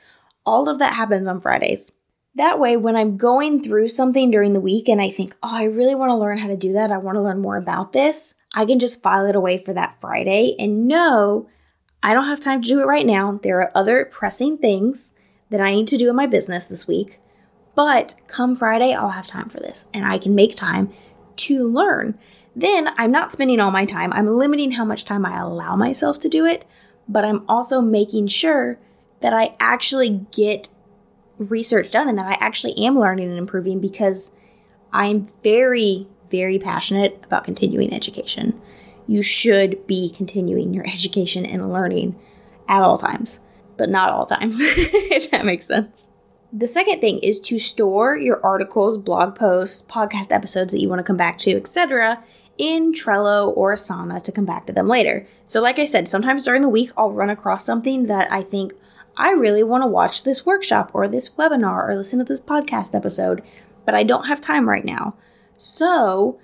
all 0.45 0.69
of 0.69 0.79
that 0.79 0.93
happens 0.93 1.27
on 1.27 1.41
Fridays. 1.41 1.91
That 2.37 2.59
way, 2.59 2.77
when 2.77 2.95
I'm 2.95 3.17
going 3.17 3.63
through 3.63 3.87
something 3.87 4.29
during 4.29 4.53
the 4.53 4.59
week 4.59 4.87
and 4.87 5.01
I 5.01 5.09
think, 5.09 5.35
oh, 5.41 5.55
I 5.55 5.63
really 5.63 5.95
want 5.95 6.11
to 6.11 6.15
learn 6.15 6.37
how 6.37 6.47
to 6.47 6.55
do 6.55 6.71
that, 6.73 6.91
I 6.91 6.99
want 6.99 7.15
to 7.15 7.21
learn 7.21 7.41
more 7.41 7.57
about 7.57 7.93
this, 7.93 8.35
I 8.53 8.63
can 8.63 8.77
just 8.77 9.01
file 9.01 9.25
it 9.25 9.35
away 9.35 9.57
for 9.57 9.73
that 9.73 9.99
Friday 9.99 10.55
and 10.59 10.87
know 10.87 11.49
I 12.03 12.13
don't 12.13 12.27
have 12.27 12.39
time 12.39 12.61
to 12.61 12.67
do 12.67 12.79
it 12.79 12.85
right 12.85 13.07
now. 13.07 13.39
There 13.41 13.59
are 13.61 13.71
other 13.73 14.05
pressing 14.05 14.59
things 14.59 15.15
that 15.49 15.59
I 15.59 15.73
need 15.73 15.87
to 15.87 15.97
do 15.97 16.11
in 16.11 16.15
my 16.15 16.27
business 16.27 16.67
this 16.67 16.87
week. 16.87 17.19
But 17.73 18.13
come 18.27 18.55
Friday, 18.55 18.93
I'll 18.93 19.09
have 19.09 19.25
time 19.25 19.49
for 19.49 19.59
this 19.59 19.87
and 19.91 20.05
I 20.05 20.19
can 20.19 20.35
make 20.35 20.55
time 20.55 20.93
to 21.37 21.67
learn. 21.67 22.19
Then 22.55 22.89
I'm 22.99 23.11
not 23.11 23.31
spending 23.31 23.59
all 23.59 23.71
my 23.71 23.85
time. 23.85 24.13
I'm 24.13 24.27
limiting 24.27 24.73
how 24.73 24.85
much 24.85 25.05
time 25.05 25.25
I 25.25 25.39
allow 25.39 25.75
myself 25.75 26.19
to 26.19 26.29
do 26.29 26.45
it, 26.45 26.65
but 27.09 27.25
I'm 27.25 27.45
also 27.49 27.81
making 27.81 28.27
sure 28.27 28.77
that 29.21 29.33
I 29.33 29.55
actually 29.59 30.27
get 30.31 30.69
research 31.37 31.91
done 31.91 32.09
and 32.09 32.17
that 32.17 32.27
I 32.27 32.37
actually 32.45 32.77
am 32.85 32.99
learning 32.99 33.29
and 33.29 33.37
improving 33.37 33.79
because 33.79 34.31
I'm 34.91 35.29
very 35.43 36.07
very 36.29 36.59
passionate 36.59 37.19
about 37.23 37.43
continuing 37.43 37.93
education. 37.93 38.59
You 39.07 39.21
should 39.21 39.85
be 39.87 40.09
continuing 40.09 40.73
your 40.73 40.87
education 40.91 41.45
and 41.45 41.71
learning 41.71 42.15
at 42.67 42.81
all 42.81 42.97
times, 42.97 43.39
but 43.77 43.89
not 43.89 44.09
all 44.09 44.25
times, 44.25 44.59
if 44.61 45.31
that 45.31 45.45
makes 45.45 45.65
sense. 45.65 46.11
The 46.53 46.67
second 46.67 47.01
thing 47.01 47.19
is 47.19 47.39
to 47.41 47.59
store 47.59 48.15
your 48.15 48.43
articles, 48.45 48.97
blog 48.97 49.35
posts, 49.35 49.85
podcast 49.89 50.31
episodes 50.31 50.73
that 50.73 50.79
you 50.79 50.87
want 50.87 50.99
to 50.99 51.03
come 51.03 51.17
back 51.17 51.37
to, 51.39 51.55
etc., 51.55 52.23
in 52.57 52.91
Trello 52.91 53.55
or 53.55 53.75
Asana 53.75 54.23
to 54.23 54.31
come 54.31 54.45
back 54.45 54.65
to 54.65 54.73
them 54.73 54.87
later. 54.87 55.27
So, 55.45 55.61
like 55.61 55.77
I 55.77 55.83
said, 55.83 56.07
sometimes 56.07 56.45
during 56.45 56.63
the 56.63 56.69
week 56.69 56.89
I'll 56.97 57.11
run 57.11 57.29
across 57.29 57.63
something 57.63 58.07
that 58.07 58.31
I 58.31 58.41
think 58.41 58.73
I 59.17 59.31
really 59.31 59.63
want 59.63 59.81
to 59.81 59.87
watch 59.87 60.23
this 60.23 60.45
workshop 60.45 60.91
or 60.93 61.07
this 61.07 61.29
webinar 61.29 61.89
or 61.89 61.95
listen 61.95 62.19
to 62.19 62.25
this 62.25 62.39
podcast 62.39 62.93
episode, 62.93 63.41
but 63.83 63.95
I 63.95 64.03
don't 64.03 64.27
have 64.27 64.39
time 64.39 64.69
right 64.69 64.85
now. 64.85 65.15
So, 65.57 66.39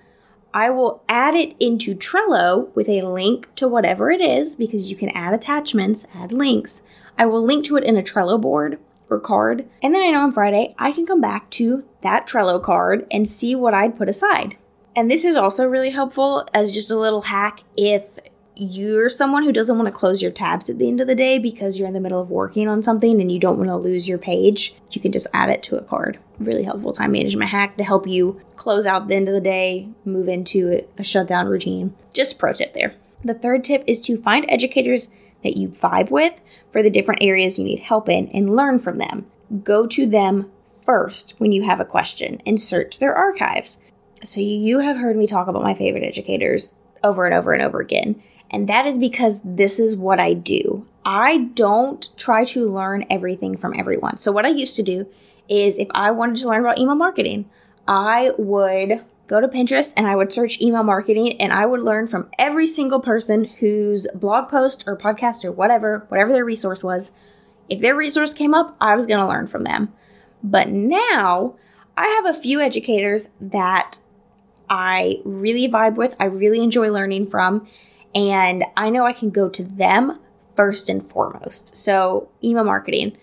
I 0.55 0.71
will 0.71 1.03
add 1.07 1.35
it 1.35 1.55
into 1.59 1.95
Trello 1.95 2.73
with 2.75 2.89
a 2.89 3.03
link 3.03 3.53
to 3.55 3.67
whatever 3.67 4.11
it 4.11 4.21
is 4.21 4.55
because 4.55 4.89
you 4.89 4.97
can 4.97 5.09
add 5.09 5.33
attachments, 5.33 6.05
add 6.15 6.31
links. 6.31 6.83
I 7.17 7.27
will 7.27 7.43
link 7.43 7.65
to 7.65 7.77
it 7.77 7.83
in 7.83 7.97
a 7.97 8.03
Trello 8.03 8.41
board 8.41 8.79
or 9.09 9.19
card. 9.19 9.67
And 9.81 9.93
then 9.93 10.01
I 10.01 10.09
know 10.09 10.21
on 10.21 10.31
Friday 10.31 10.75
I 10.77 10.91
can 10.91 11.05
come 11.05 11.21
back 11.21 11.49
to 11.51 11.83
that 12.01 12.27
Trello 12.27 12.61
card 12.61 13.07
and 13.11 13.29
see 13.29 13.55
what 13.55 13.73
I'd 13.73 13.97
put 13.97 14.09
aside. 14.09 14.57
And 14.95 15.09
this 15.09 15.25
is 15.25 15.35
also 15.35 15.67
really 15.67 15.89
helpful 15.89 16.47
as 16.53 16.73
just 16.73 16.91
a 16.91 16.99
little 16.99 17.23
hack 17.23 17.63
if 17.75 18.19
you're 18.55 19.09
someone 19.09 19.43
who 19.43 19.51
doesn't 19.51 19.77
want 19.77 19.87
to 19.87 19.91
close 19.91 20.21
your 20.21 20.31
tabs 20.31 20.69
at 20.69 20.77
the 20.77 20.87
end 20.87 21.01
of 21.01 21.07
the 21.07 21.15
day 21.15 21.39
because 21.39 21.77
you're 21.77 21.87
in 21.87 21.93
the 21.93 21.99
middle 21.99 22.21
of 22.21 22.29
working 22.29 22.67
on 22.67 22.83
something 22.83 23.19
and 23.19 23.31
you 23.31 23.39
don't 23.39 23.57
want 23.57 23.69
to 23.69 23.75
lose 23.75 24.07
your 24.07 24.17
page, 24.17 24.75
you 24.91 25.01
can 25.01 25.11
just 25.11 25.27
add 25.33 25.49
it 25.49 25.63
to 25.63 25.77
a 25.77 25.83
card. 25.83 26.19
Really 26.39 26.63
helpful 26.63 26.93
time 26.93 27.13
management 27.13 27.49
hack 27.49 27.77
to 27.77 27.83
help 27.83 28.07
you 28.07 28.39
close 28.55 28.85
out 28.85 29.07
the 29.07 29.15
end 29.15 29.27
of 29.27 29.33
the 29.33 29.41
day, 29.41 29.89
move 30.05 30.27
into 30.27 30.85
a 30.97 31.03
shutdown 31.03 31.47
routine. 31.47 31.95
Just 32.13 32.37
pro 32.37 32.53
tip 32.53 32.73
there. 32.73 32.93
The 33.23 33.33
third 33.33 33.63
tip 33.63 33.83
is 33.87 33.99
to 34.01 34.17
find 34.17 34.45
educators 34.47 35.09
that 35.43 35.57
you 35.57 35.69
vibe 35.69 36.11
with 36.11 36.39
for 36.71 36.83
the 36.83 36.89
different 36.89 37.23
areas 37.23 37.57
you 37.57 37.65
need 37.65 37.79
help 37.79 38.07
in 38.07 38.27
and 38.29 38.55
learn 38.55 38.79
from 38.79 38.97
them. 38.97 39.25
Go 39.63 39.87
to 39.87 40.05
them 40.05 40.51
first 40.85 41.35
when 41.37 41.51
you 41.51 41.63
have 41.63 41.79
a 41.79 41.85
question 41.85 42.41
and 42.45 42.59
search 42.59 42.99
their 42.99 43.15
archives. 43.15 43.79
So, 44.23 44.39
you 44.39 44.79
have 44.79 44.97
heard 44.97 45.17
me 45.17 45.27
talk 45.27 45.47
about 45.47 45.63
my 45.63 45.73
favorite 45.73 46.03
educators 46.03 46.75
over 47.03 47.25
and 47.25 47.33
over 47.33 47.51
and 47.51 47.61
over 47.61 47.81
again. 47.81 48.21
And 48.53 48.69
that 48.69 48.85
is 48.85 48.97
because 48.97 49.41
this 49.43 49.79
is 49.79 49.97
what 49.97 50.19
I 50.19 50.33
do. 50.33 50.85
I 51.03 51.49
don't 51.55 52.07
try 52.15 52.45
to 52.45 52.69
learn 52.69 53.05
everything 53.09 53.57
from 53.57 53.73
everyone. 53.77 54.19
So, 54.19 54.31
what 54.31 54.45
I 54.45 54.49
used 54.49 54.75
to 54.77 54.83
do 54.83 55.07
is 55.49 55.77
if 55.77 55.87
I 55.91 56.11
wanted 56.11 56.37
to 56.37 56.47
learn 56.47 56.61
about 56.61 56.79
email 56.79 56.95
marketing, 56.95 57.49
I 57.87 58.31
would 58.37 59.03
go 59.27 59.41
to 59.41 59.47
Pinterest 59.47 59.93
and 59.97 60.07
I 60.07 60.15
would 60.15 60.31
search 60.31 60.61
email 60.61 60.83
marketing 60.83 61.41
and 61.41 61.51
I 61.51 61.65
would 61.65 61.81
learn 61.81 62.07
from 62.07 62.29
every 62.37 62.67
single 62.67 62.99
person 62.99 63.45
whose 63.45 64.07
blog 64.13 64.49
post 64.49 64.83
or 64.85 64.97
podcast 64.97 65.43
or 65.43 65.51
whatever, 65.51 66.05
whatever 66.09 66.31
their 66.31 66.45
resource 66.45 66.83
was. 66.83 67.11
If 67.69 67.81
their 67.81 67.95
resource 67.95 68.33
came 68.33 68.53
up, 68.53 68.75
I 68.79 68.95
was 68.95 69.05
going 69.05 69.19
to 69.19 69.27
learn 69.27 69.47
from 69.47 69.63
them. 69.63 69.93
But 70.43 70.69
now 70.69 71.55
I 71.97 72.07
have 72.07 72.25
a 72.25 72.37
few 72.37 72.59
educators 72.59 73.29
that 73.39 73.99
I 74.69 75.21
really 75.23 75.67
vibe 75.69 75.95
with, 75.95 76.15
I 76.19 76.25
really 76.25 76.61
enjoy 76.61 76.91
learning 76.91 77.27
from, 77.27 77.67
and 78.15 78.63
I 78.77 78.89
know 78.89 79.05
I 79.05 79.13
can 79.13 79.29
go 79.29 79.49
to 79.49 79.63
them 79.63 80.19
first 80.55 80.89
and 80.89 81.03
foremost. 81.03 81.75
So, 81.75 82.29
email 82.43 82.63
marketing. 82.63 83.17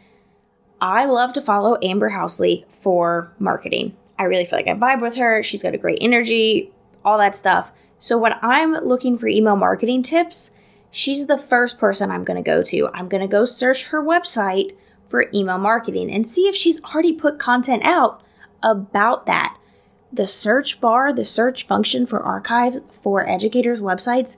I 0.80 1.04
love 1.04 1.32
to 1.34 1.42
follow 1.42 1.78
Amber 1.82 2.10
Housley 2.10 2.64
for 2.72 3.32
marketing. 3.38 3.96
I 4.18 4.24
really 4.24 4.44
feel 4.44 4.58
like 4.58 4.68
I 4.68 4.74
vibe 4.74 5.02
with 5.02 5.14
her. 5.16 5.42
She's 5.42 5.62
got 5.62 5.74
a 5.74 5.78
great 5.78 5.98
energy, 6.00 6.72
all 7.04 7.18
that 7.18 7.34
stuff. 7.34 7.72
So, 7.98 8.18
when 8.18 8.34
I'm 8.42 8.72
looking 8.72 9.16
for 9.16 9.28
email 9.28 9.56
marketing 9.56 10.02
tips, 10.02 10.52
she's 10.90 11.26
the 11.26 11.38
first 11.38 11.78
person 11.78 12.10
I'm 12.10 12.24
going 12.24 12.42
to 12.42 12.48
go 12.48 12.62
to. 12.64 12.88
I'm 12.88 13.08
going 13.08 13.22
to 13.22 13.28
go 13.28 13.44
search 13.44 13.86
her 13.86 14.02
website 14.02 14.76
for 15.06 15.26
email 15.34 15.58
marketing 15.58 16.10
and 16.10 16.26
see 16.26 16.42
if 16.42 16.54
she's 16.54 16.82
already 16.84 17.12
put 17.12 17.38
content 17.38 17.84
out 17.84 18.22
about 18.62 19.26
that. 19.26 19.56
The 20.12 20.26
search 20.26 20.80
bar, 20.80 21.12
the 21.12 21.24
search 21.24 21.64
function 21.64 22.06
for 22.06 22.20
archives 22.20 22.80
for 22.90 23.28
educators' 23.28 23.80
websites 23.80 24.36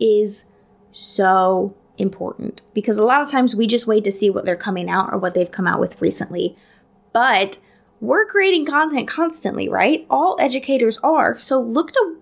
is 0.00 0.46
so 0.90 1.74
important 1.98 2.62
because 2.74 2.98
a 2.98 3.04
lot 3.04 3.20
of 3.20 3.30
times 3.30 3.54
we 3.54 3.66
just 3.66 3.86
wait 3.86 4.04
to 4.04 4.12
see 4.12 4.30
what 4.30 4.44
they're 4.44 4.56
coming 4.56 4.88
out 4.88 5.12
or 5.12 5.18
what 5.18 5.34
they've 5.34 5.50
come 5.50 5.66
out 5.66 5.78
with 5.78 6.00
recently. 6.00 6.56
But 7.12 7.58
we're 8.00 8.24
creating 8.24 8.66
content 8.66 9.06
constantly, 9.06 9.68
right? 9.68 10.06
All 10.08 10.36
educators 10.40 10.98
are. 10.98 11.36
So 11.36 11.60
look 11.60 11.92
to 11.92 12.16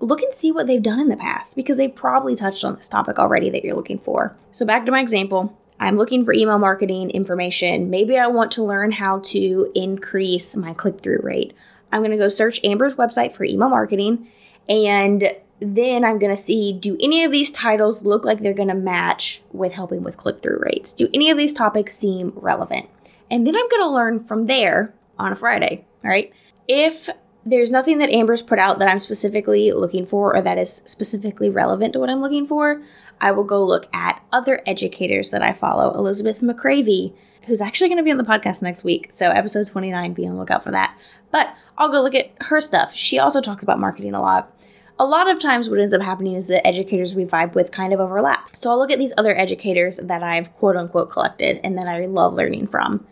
look 0.00 0.22
and 0.22 0.32
see 0.32 0.50
what 0.50 0.66
they've 0.66 0.82
done 0.82 0.98
in 0.98 1.08
the 1.08 1.16
past 1.16 1.54
because 1.54 1.76
they've 1.76 1.94
probably 1.94 2.34
touched 2.34 2.64
on 2.64 2.74
this 2.74 2.88
topic 2.88 3.18
already 3.18 3.50
that 3.50 3.64
you're 3.64 3.76
looking 3.76 3.98
for. 3.98 4.34
So 4.50 4.64
back 4.64 4.86
to 4.86 4.92
my 4.92 5.00
example, 5.00 5.56
I'm 5.78 5.96
looking 5.96 6.24
for 6.24 6.32
email 6.32 6.58
marketing 6.58 7.10
information. 7.10 7.90
Maybe 7.90 8.18
I 8.18 8.26
want 8.26 8.50
to 8.52 8.64
learn 8.64 8.92
how 8.92 9.20
to 9.26 9.70
increase 9.74 10.56
my 10.56 10.74
click 10.74 11.00
through 11.00 11.20
rate. 11.22 11.54
I'm 11.92 12.00
going 12.00 12.12
to 12.12 12.16
go 12.16 12.28
search 12.28 12.64
Amber's 12.64 12.94
website 12.94 13.34
for 13.34 13.44
email 13.44 13.68
marketing 13.68 14.28
and 14.68 15.24
then 15.60 16.04
I'm 16.04 16.18
going 16.18 16.32
to 16.32 16.40
see 16.40 16.72
do 16.72 16.96
any 17.00 17.24
of 17.24 17.32
these 17.32 17.50
titles 17.50 18.04
look 18.04 18.24
like 18.24 18.40
they're 18.40 18.52
going 18.54 18.68
to 18.68 18.74
match 18.74 19.42
with 19.52 19.72
helping 19.72 20.02
with 20.02 20.16
click 20.16 20.40
through 20.40 20.60
rates? 20.60 20.92
Do 20.92 21.08
any 21.12 21.30
of 21.30 21.38
these 21.38 21.52
topics 21.52 21.96
seem 21.96 22.32
relevant? 22.34 22.88
And 23.30 23.46
then 23.46 23.54
I'm 23.54 23.68
going 23.68 23.82
to 23.82 23.90
learn 23.90 24.24
from 24.24 24.46
there 24.46 24.94
on 25.18 25.32
a 25.32 25.36
Friday, 25.36 25.86
right? 26.02 26.32
If 26.66 27.08
there's 27.44 27.72
nothing 27.72 27.98
that 27.98 28.10
Amber's 28.10 28.42
put 28.42 28.58
out 28.58 28.78
that 28.78 28.88
I'm 28.88 28.98
specifically 28.98 29.72
looking 29.72 30.04
for 30.04 30.34
or 30.34 30.42
that 30.42 30.58
is 30.58 30.82
specifically 30.86 31.48
relevant 31.48 31.92
to 31.94 32.00
what 32.00 32.10
I'm 32.10 32.20
looking 32.20 32.46
for, 32.46 32.82
I 33.20 33.30
will 33.32 33.44
go 33.44 33.64
look 33.64 33.86
at 33.94 34.22
other 34.32 34.62
educators 34.66 35.30
that 35.30 35.42
I 35.42 35.52
follow. 35.52 35.94
Elizabeth 35.94 36.40
McCravy, 36.40 37.14
who's 37.44 37.60
actually 37.60 37.88
going 37.88 37.98
to 37.98 38.04
be 38.04 38.10
on 38.10 38.18
the 38.18 38.24
podcast 38.24 38.62
next 38.62 38.84
week. 38.84 39.12
So, 39.12 39.30
episode 39.30 39.66
29, 39.66 40.12
be 40.14 40.26
on 40.26 40.34
the 40.34 40.38
lookout 40.40 40.62
for 40.62 40.70
that. 40.70 40.96
But 41.30 41.54
I'll 41.78 41.90
go 41.90 42.02
look 42.02 42.14
at 42.14 42.30
her 42.42 42.60
stuff. 42.60 42.94
She 42.94 43.18
also 43.18 43.40
talks 43.40 43.62
about 43.62 43.78
marketing 43.78 44.14
a 44.14 44.20
lot. 44.20 44.54
A 45.00 45.06
lot 45.06 45.30
of 45.30 45.38
times, 45.38 45.70
what 45.70 45.80
ends 45.80 45.94
up 45.94 46.02
happening 46.02 46.34
is 46.34 46.46
the 46.46 46.64
educators 46.66 47.14
we 47.14 47.24
vibe 47.24 47.54
with 47.54 47.70
kind 47.70 47.94
of 47.94 48.00
overlap. 48.00 48.54
So, 48.54 48.70
I'll 48.70 48.76
look 48.76 48.90
at 48.90 48.98
these 48.98 49.14
other 49.16 49.34
educators 49.34 49.96
that 49.96 50.22
I've 50.22 50.52
quote 50.56 50.76
unquote 50.76 51.08
collected 51.08 51.58
and 51.64 51.78
that 51.78 51.88
I 51.88 52.04
love 52.04 52.34
learning 52.34 52.66
from. 52.66 53.06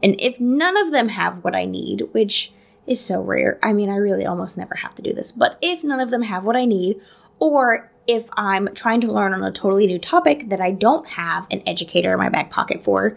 And 0.00 0.14
if 0.20 0.38
none 0.38 0.76
of 0.76 0.92
them 0.92 1.08
have 1.08 1.42
what 1.42 1.56
I 1.56 1.64
need, 1.64 2.02
which 2.12 2.52
is 2.86 3.00
so 3.00 3.20
rare, 3.20 3.58
I 3.64 3.72
mean, 3.72 3.90
I 3.90 3.96
really 3.96 4.24
almost 4.24 4.56
never 4.56 4.76
have 4.76 4.94
to 4.94 5.02
do 5.02 5.12
this, 5.12 5.32
but 5.32 5.58
if 5.60 5.82
none 5.82 5.98
of 5.98 6.10
them 6.10 6.22
have 6.22 6.44
what 6.44 6.54
I 6.54 6.66
need, 6.66 7.00
or 7.40 7.90
if 8.06 8.28
I'm 8.36 8.72
trying 8.72 9.00
to 9.00 9.12
learn 9.12 9.34
on 9.34 9.42
a 9.42 9.50
totally 9.50 9.88
new 9.88 9.98
topic 9.98 10.50
that 10.50 10.60
I 10.60 10.70
don't 10.70 11.08
have 11.08 11.48
an 11.50 11.64
educator 11.66 12.12
in 12.12 12.18
my 12.18 12.28
back 12.28 12.50
pocket 12.50 12.84
for, 12.84 13.16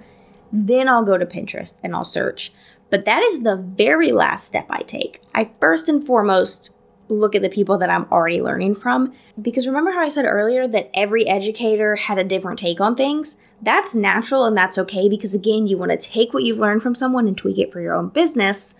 then 0.51 0.89
I'll 0.89 1.05
go 1.05 1.19
to 1.19 1.25
Pinterest 1.27 1.79
and 1.83 1.93
I'll 1.93 2.03
search. 2.03 2.51
But 2.89 3.05
that 3.05 3.21
is 3.21 3.41
the 3.41 3.57
very 3.57 4.11
last 4.11 4.47
step 4.47 4.65
I 4.71 4.81
take. 4.81 5.21
I 5.35 5.51
first 5.59 5.87
and 5.87 6.03
foremost 6.03 6.73
look 7.09 7.35
at 7.35 7.41
the 7.41 7.49
people 7.49 7.77
that 7.77 7.89
I'm 7.89 8.05
already 8.11 8.41
learning 8.41 8.75
from. 8.75 9.13
Because 9.41 9.67
remember 9.67 9.91
how 9.91 10.01
I 10.01 10.07
said 10.07 10.25
earlier 10.25 10.67
that 10.67 10.89
every 10.93 11.27
educator 11.27 11.95
had 11.95 12.17
a 12.17 12.23
different 12.23 12.59
take 12.59 12.81
on 12.81 12.95
things? 12.95 13.37
That's 13.61 13.95
natural 13.95 14.45
and 14.45 14.57
that's 14.57 14.77
okay 14.77 15.09
because, 15.09 15.33
again, 15.33 15.67
you 15.67 15.77
want 15.77 15.91
to 15.91 15.97
take 15.97 16.33
what 16.33 16.43
you've 16.43 16.59
learned 16.59 16.83
from 16.83 16.95
someone 16.95 17.27
and 17.27 17.37
tweak 17.37 17.57
it 17.57 17.71
for 17.71 17.81
your 17.81 17.95
own 17.95 18.09
business. 18.09 18.75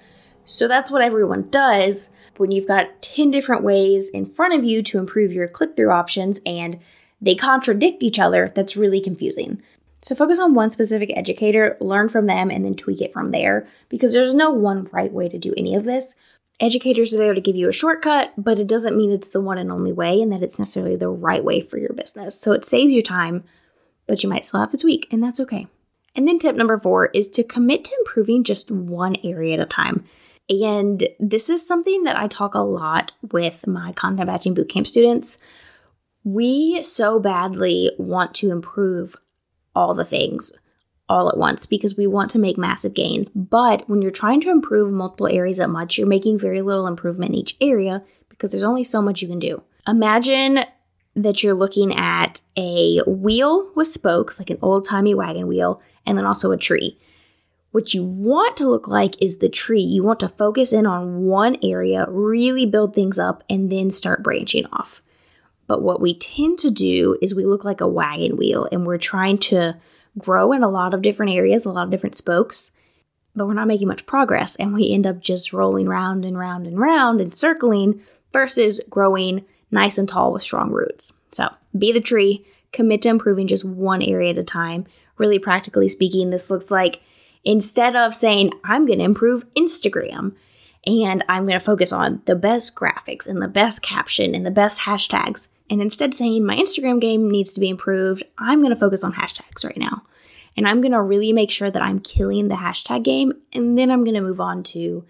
So 0.46 0.68
that's 0.68 0.92
what 0.92 1.02
everyone 1.02 1.50
does 1.50 2.12
when 2.38 2.52
you've 2.52 2.68
got 2.68 3.02
10 3.02 3.32
different 3.32 3.64
ways 3.64 4.10
in 4.10 4.26
front 4.26 4.54
of 4.54 4.64
you 4.64 4.82
to 4.84 5.00
improve 5.00 5.34
your 5.34 5.48
click 5.48 5.76
through 5.76 5.92
options 5.92 6.40
and 6.46 6.80
they 7.20 7.36
contradict 7.36 8.04
each 8.04 8.20
other. 8.20 8.52
That's 8.54 8.78
really 8.78 9.02
confusing. 9.02 9.62
So 10.02 10.16
focus 10.16 10.40
on 10.40 10.54
one 10.54 10.72
specific 10.72 11.12
educator, 11.16 11.76
learn 11.82 12.08
from 12.08 12.28
them, 12.28 12.52
and 12.52 12.64
then 12.64 12.76
tweak 12.76 13.02
it 13.02 13.12
from 13.12 13.32
there 13.32 13.68
because 13.90 14.14
there's 14.14 14.36
no 14.36 14.52
one 14.52 14.88
right 14.92 15.12
way 15.12 15.28
to 15.28 15.40
do 15.40 15.54
any 15.58 15.76
of 15.76 15.84
this. 15.84 16.16
Educators 16.60 17.14
are 17.14 17.18
there 17.18 17.36
to 17.36 17.42
give 17.42 17.56
you 17.56 17.70
a 17.70 17.74
shortcut, 17.74 18.34
but 18.36 18.58
it 18.58 18.68
doesn't 18.68 18.98
mean 18.98 19.12
it's 19.12 19.30
the 19.30 19.42
one 19.42 19.60
and 19.60 19.72
only 19.72 19.94
way 19.94 20.22
and 20.22 20.32
that 20.32 20.42
it's 20.42 20.58
necessarily 20.58 20.96
the 20.96 21.10
right 21.10 21.44
way 21.44 21.62
for 21.62 21.78
your 21.78 21.94
business. 21.94 22.40
So 22.40 22.52
it 22.52 22.66
saves 22.66 22.92
you 22.92 23.04
time, 23.04 23.44
but 24.08 24.24
you 24.24 24.30
might 24.30 24.46
still 24.46 24.60
have 24.60 24.72
to 24.72 24.78
tweak, 24.78 25.08
and 25.12 25.22
that's 25.24 25.40
okay. 25.40 25.68
And 26.16 26.28
then 26.28 26.40
tip 26.40 26.56
number 26.56 26.80
four 26.80 27.08
is 27.14 27.28
to 27.30 27.44
commit 27.44 27.84
to 27.84 27.96
improving 28.00 28.44
just 28.44 28.72
one 28.72 29.18
area 29.24 29.54
at 29.54 29.60
a 29.60 29.66
time. 29.66 30.04
And 30.50 31.08
this 31.20 31.50
is 31.50 31.66
something 31.66 32.04
that 32.04 32.18
I 32.18 32.28
talk 32.28 32.56
a 32.56 32.60
lot 32.60 33.12
with 33.32 33.68
my 33.68 33.92
content 33.92 34.28
batching 34.28 34.56
bootcamp 34.56 34.88
students. 34.88 35.38
We 36.24 36.82
so 36.82 37.20
badly 37.20 37.92
want 38.00 38.34
to 38.36 38.50
improve 38.50 39.16
all 39.76 39.94
the 39.94 40.06
things 40.06 40.54
all 41.10 41.30
at 41.30 41.38
once 41.38 41.66
because 41.66 41.96
we 41.96 42.08
want 42.08 42.30
to 42.32 42.40
make 42.40 42.58
massive 42.58 42.94
gains. 42.94 43.30
But 43.30 43.90
when 43.90 44.02
you're 44.02 44.12
trying 44.12 44.42
to 44.42 44.50
improve 44.50 44.92
multiple 44.92 45.28
areas 45.28 45.60
at 45.60 45.70
much, 45.70 45.98
you're 45.98 46.08
making 46.08 46.40
very 46.40 46.62
little 46.62 46.88
improvement 46.88 47.32
in 47.32 47.36
each 47.36 47.56
area 47.62 48.04
because 48.30 48.52
there's 48.52 48.64
only 48.64 48.84
so 48.84 49.02
much 49.02 49.22
you 49.22 49.28
can 49.28 49.40
do. 49.40 49.62
Imagine 49.88 50.66
that 51.16 51.44
you're 51.44 51.54
looking 51.54 51.98
at 51.98 52.42
a 52.56 53.02
wheel 53.08 53.72
with 53.76 53.88
spokes, 53.88 54.40
like 54.40 54.50
an 54.50 54.60
old 54.62 54.86
timey 54.86 55.16
wagon 55.16 55.48
wheel, 55.48 55.82
and 56.06 56.18
then 56.18 56.26
also 56.26 56.52
a 56.52 56.58
tree. 56.58 57.00
What 57.72 57.94
you 57.94 58.04
want 58.04 58.56
to 58.58 58.68
look 58.68 58.88
like 58.88 59.22
is 59.22 59.38
the 59.38 59.50
tree. 59.50 59.82
You 59.82 60.04
want 60.04 60.20
to 60.22 60.30
focus 60.30 60.74
in 60.74 60.86
on 60.86 61.24
one 61.24 61.58
area, 61.64 62.06
really 62.10 62.66
build 62.66 62.94
things 62.94 63.18
up, 63.18 63.44
and 63.50 63.72
then 63.72 63.90
start 63.90 64.24
branching 64.24 64.66
off. 64.72 65.02
But 65.68 65.82
what 65.82 66.00
we 66.00 66.18
tend 66.18 66.60
to 66.60 66.72
do 66.72 67.18
is 67.22 67.36
we 67.36 67.46
look 67.46 67.66
like 67.66 67.82
a 67.82 67.88
wagon 67.88 68.38
wheel 68.38 68.68
and 68.72 68.86
we're 68.86 68.98
trying 68.98 69.38
to 69.40 69.76
grow 70.18 70.52
in 70.52 70.64
a 70.64 70.70
lot 70.70 70.94
of 70.94 71.02
different 71.02 71.34
areas, 71.34 71.66
a 71.66 71.72
lot 71.72 71.86
of 71.86 71.92
different 71.92 72.16
spokes, 72.16 72.72
but 73.36 73.48
we're 73.48 73.54
not 73.54 73.68
making 73.68 73.88
much 73.88 74.06
progress. 74.06 74.56
And 74.56 74.74
we 74.74 74.92
end 74.92 75.06
up 75.06 75.20
just 75.20 75.54
rolling 75.54 75.88
round 75.88 76.26
and 76.26 76.38
round 76.38 76.66
and 76.68 76.80
round 76.80 77.22
and 77.22 77.34
circling 77.34 78.02
versus 78.34 78.82
growing 78.90 79.46
nice 79.72 79.98
and 79.98 80.08
tall 80.08 80.34
with 80.34 80.44
strong 80.44 80.72
roots. 80.72 81.14
So 81.32 81.50
be 81.78 81.92
the 81.92 82.02
tree, 82.02 82.46
commit 82.72 83.02
to 83.04 83.10
improving 83.10 83.48
just 83.48 83.66
one 83.66 84.02
area 84.02 84.32
at 84.32 84.38
a 84.38 84.44
time. 84.44 84.86
Really 85.18 85.40
practically 85.40 85.88
speaking, 85.88 86.30
this 86.30 86.50
looks 86.50 86.72
like 86.72 87.02
instead 87.44 87.96
of 87.96 88.14
saying, 88.14 88.52
I'm 88.64 88.86
going 88.86 89.00
to 89.00 89.06
improve 89.06 89.52
Instagram 89.54 90.36
and 90.86 91.24
I'm 91.28 91.46
going 91.46 91.60
to 91.60 91.66
focus 91.66 91.92
on 91.92 92.22
the 92.26 92.36
best 92.36 92.76
graphics 92.76 93.28
and 93.28 93.42
the 93.42 93.48
best 93.48 93.82
caption 93.82 94.34
and 94.34 94.46
the 94.46 94.52
best 94.52 94.82
hashtags, 94.82 95.48
and 95.70 95.82
instead 95.82 96.14
saying 96.14 96.46
my 96.46 96.56
Instagram 96.56 97.02
game 97.02 97.30
needs 97.30 97.54
to 97.54 97.60
be 97.60 97.70
improved, 97.70 98.24
I'm 98.38 98.60
going 98.60 98.74
to 98.74 98.80
focus 98.80 99.04
on 99.04 99.14
hashtags 99.14 99.66
right 99.66 99.78
now. 99.78 100.04
And 100.56 100.68
I'm 100.68 100.82
going 100.82 100.94
to 100.94 101.02
really 101.02 101.34
make 101.34 101.52
sure 101.52 101.70
that 101.70 101.82
I'm 101.82 102.00
killing 102.00 102.48
the 102.48 102.56
hashtag 102.56 103.04
game. 103.04 103.34
And 103.54 103.78
then 103.78 103.92
I'm 103.92 104.04
going 104.04 104.16
to 104.16 104.22
move 104.22 104.42
on 104.42 104.64
to 104.64 105.06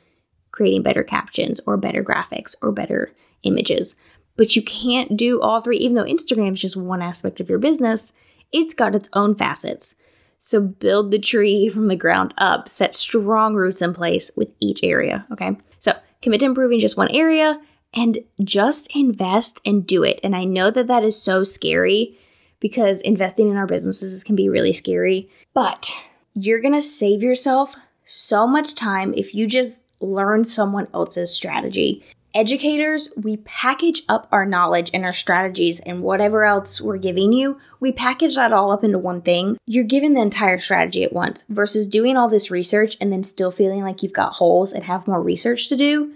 creating 0.52 0.84
better 0.84 1.04
captions 1.04 1.62
or 1.66 1.78
better 1.78 2.04
graphics 2.04 2.56
or 2.62 2.72
better 2.72 3.14
images. 3.44 3.96
But 4.36 4.56
you 4.56 4.62
can't 4.62 5.16
do 5.16 5.42
all 5.42 5.62
three, 5.62 5.78
even 5.78 5.96
though 5.96 6.04
Instagram 6.04 6.54
is 6.54 6.62
just 6.62 6.76
one 6.76 7.02
aspect 7.02 7.40
of 7.40 7.50
your 7.50 7.60
business, 7.60 8.14
it's 8.52 8.74
got 8.74 8.96
its 8.96 9.10
own 9.14 9.36
facets. 9.36 9.96
So 10.40 10.62
build 10.62 11.12
the 11.12 11.20
tree 11.20 11.70
from 11.70 11.88
the 11.88 11.96
ground 11.96 12.34
up, 12.38 12.68
set 12.68 12.94
strong 12.94 13.56
roots 13.56 13.82
in 13.82 13.94
place 13.94 14.32
with 14.36 14.54
each 14.60 14.84
area. 14.84 15.26
Okay. 15.32 15.58
So 15.80 15.94
commit 16.22 16.42
to 16.42 16.46
improving 16.46 16.80
just 16.80 16.98
one 16.98 17.10
area 17.10 17.60
and 17.94 18.20
just 18.44 18.96
invest 18.96 19.62
and 19.66 19.86
do 19.86 20.04
it. 20.04 20.20
And 20.24 20.36
I 20.36 20.44
know 20.44 20.72
that 20.72 20.88
that 20.88 21.04
is 21.04 21.22
so 21.22 21.44
scary 21.44 22.18
because 22.60 23.02
investing 23.02 23.50
in 23.50 23.58
our 23.58 23.68
businesses 23.68 24.24
can 24.24 24.36
be 24.36 24.50
really 24.50 24.74
scary, 24.74 25.30
but 25.54 25.92
you're 26.34 26.62
going 26.62 26.74
to 26.74 26.82
save 26.82 27.24
yourself 27.24 27.76
so 28.06 28.48
much 28.48 28.76
time 28.76 29.14
if 29.16 29.34
you 29.34 29.48
just 29.48 29.86
learn 30.00 30.44
someone 30.44 30.88
else's 30.94 31.34
strategy. 31.34 32.04
Educators, 32.34 33.12
we 33.18 33.38
package 33.38 34.04
up 34.08 34.28
our 34.32 34.46
knowledge 34.46 34.92
and 34.94 35.04
our 35.04 35.14
strategies 35.14 35.80
and 35.80 36.04
whatever 36.04 36.46
else 36.46 36.80
we're 36.80 36.98
giving 36.98 37.34
you, 37.34 37.58
we 37.80 37.92
package 37.92 38.36
that 38.36 38.54
all 38.54 38.72
up 38.72 38.84
into 38.84 39.00
one 39.00 39.22
thing. 39.22 39.58
You're 39.66 39.84
given 39.84 40.14
the 40.14 40.22
entire 40.22 40.60
strategy 40.60 41.04
at 41.04 41.14
once 41.14 41.46
versus 41.50 41.88
doing 41.88 42.16
all 42.16 42.30
this 42.30 42.52
research 42.52 42.96
and 43.02 43.12
then 43.12 43.24
still 43.24 43.50
feeling 43.50 43.82
like 43.82 44.04
you've 44.04 44.14
got 44.14 44.34
holes 44.34 44.72
and 44.72 44.84
have 44.84 45.08
more 45.08 45.22
research 45.22 45.68
to 45.70 45.76
do 45.76 46.14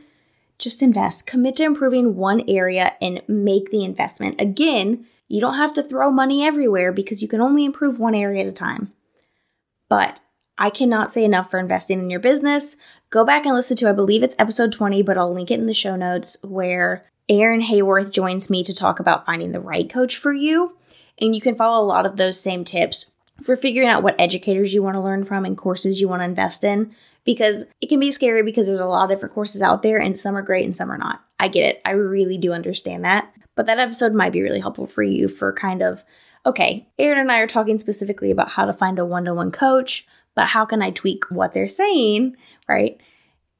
just 0.61 0.81
invest. 0.81 1.27
Commit 1.27 1.57
to 1.57 1.63
improving 1.63 2.15
one 2.15 2.43
area 2.47 2.93
and 3.01 3.21
make 3.27 3.71
the 3.71 3.83
investment. 3.83 4.39
Again, 4.39 5.05
you 5.27 5.41
don't 5.41 5.55
have 5.55 5.73
to 5.73 5.83
throw 5.83 6.11
money 6.11 6.45
everywhere 6.45 6.91
because 6.91 7.21
you 7.21 7.27
can 7.27 7.41
only 7.41 7.65
improve 7.65 7.99
one 7.99 8.15
area 8.15 8.41
at 8.43 8.47
a 8.47 8.53
time. 8.53 8.93
But 9.89 10.21
I 10.57 10.69
cannot 10.69 11.11
say 11.11 11.25
enough 11.25 11.49
for 11.49 11.59
investing 11.59 11.99
in 11.99 12.09
your 12.09 12.19
business. 12.19 12.77
Go 13.09 13.25
back 13.25 13.45
and 13.45 13.55
listen 13.55 13.75
to, 13.77 13.89
I 13.89 13.93
believe 13.93 14.23
it's 14.23 14.35
episode 14.37 14.71
20, 14.71 15.01
but 15.01 15.17
I'll 15.17 15.33
link 15.33 15.49
it 15.49 15.59
in 15.59 15.65
the 15.65 15.73
show 15.73 15.95
notes 15.95 16.37
where 16.43 17.05
Aaron 17.27 17.63
Hayworth 17.63 18.11
joins 18.11 18.49
me 18.49 18.63
to 18.63 18.73
talk 18.73 18.99
about 18.99 19.25
finding 19.25 19.51
the 19.51 19.59
right 19.59 19.89
coach 19.89 20.17
for 20.17 20.33
you. 20.33 20.77
And 21.17 21.35
you 21.35 21.41
can 21.41 21.55
follow 21.55 21.83
a 21.83 21.87
lot 21.87 22.05
of 22.05 22.17
those 22.17 22.39
same 22.39 22.63
tips 22.63 23.11
for 23.41 23.55
figuring 23.55 23.89
out 23.89 24.03
what 24.03 24.19
educators 24.19 24.73
you 24.73 24.83
want 24.83 24.95
to 24.95 25.01
learn 25.01 25.23
from 25.23 25.45
and 25.45 25.57
courses 25.57 25.99
you 25.99 26.07
want 26.07 26.21
to 26.21 26.25
invest 26.25 26.63
in 26.63 26.93
because 27.23 27.65
it 27.81 27.87
can 27.87 27.99
be 27.99 28.11
scary 28.11 28.43
because 28.43 28.67
there's 28.67 28.79
a 28.79 28.85
lot 28.85 29.03
of 29.03 29.09
different 29.09 29.35
courses 29.35 29.61
out 29.61 29.83
there 29.83 29.99
and 29.99 30.17
some 30.17 30.35
are 30.35 30.41
great 30.41 30.65
and 30.65 30.75
some 30.75 30.91
are 30.91 30.97
not. 30.97 31.21
I 31.39 31.47
get 31.47 31.67
it. 31.67 31.81
I 31.85 31.91
really 31.91 32.37
do 32.37 32.53
understand 32.53 33.05
that. 33.05 33.31
But 33.55 33.65
that 33.65 33.79
episode 33.79 34.13
might 34.13 34.33
be 34.33 34.41
really 34.41 34.59
helpful 34.59 34.87
for 34.87 35.03
you 35.03 35.27
for 35.27 35.53
kind 35.53 35.81
of, 35.81 36.03
okay, 36.45 36.87
Aaron 36.97 37.19
and 37.19 37.31
I 37.31 37.39
are 37.39 37.47
talking 37.47 37.77
specifically 37.77 38.31
about 38.31 38.49
how 38.49 38.65
to 38.65 38.73
find 38.73 38.97
a 38.97 39.05
one 39.05 39.25
to 39.25 39.33
one 39.33 39.51
coach, 39.51 40.07
but 40.35 40.47
how 40.47 40.65
can 40.65 40.81
I 40.81 40.91
tweak 40.91 41.25
what 41.29 41.51
they're 41.51 41.67
saying, 41.67 42.35
right? 42.67 42.99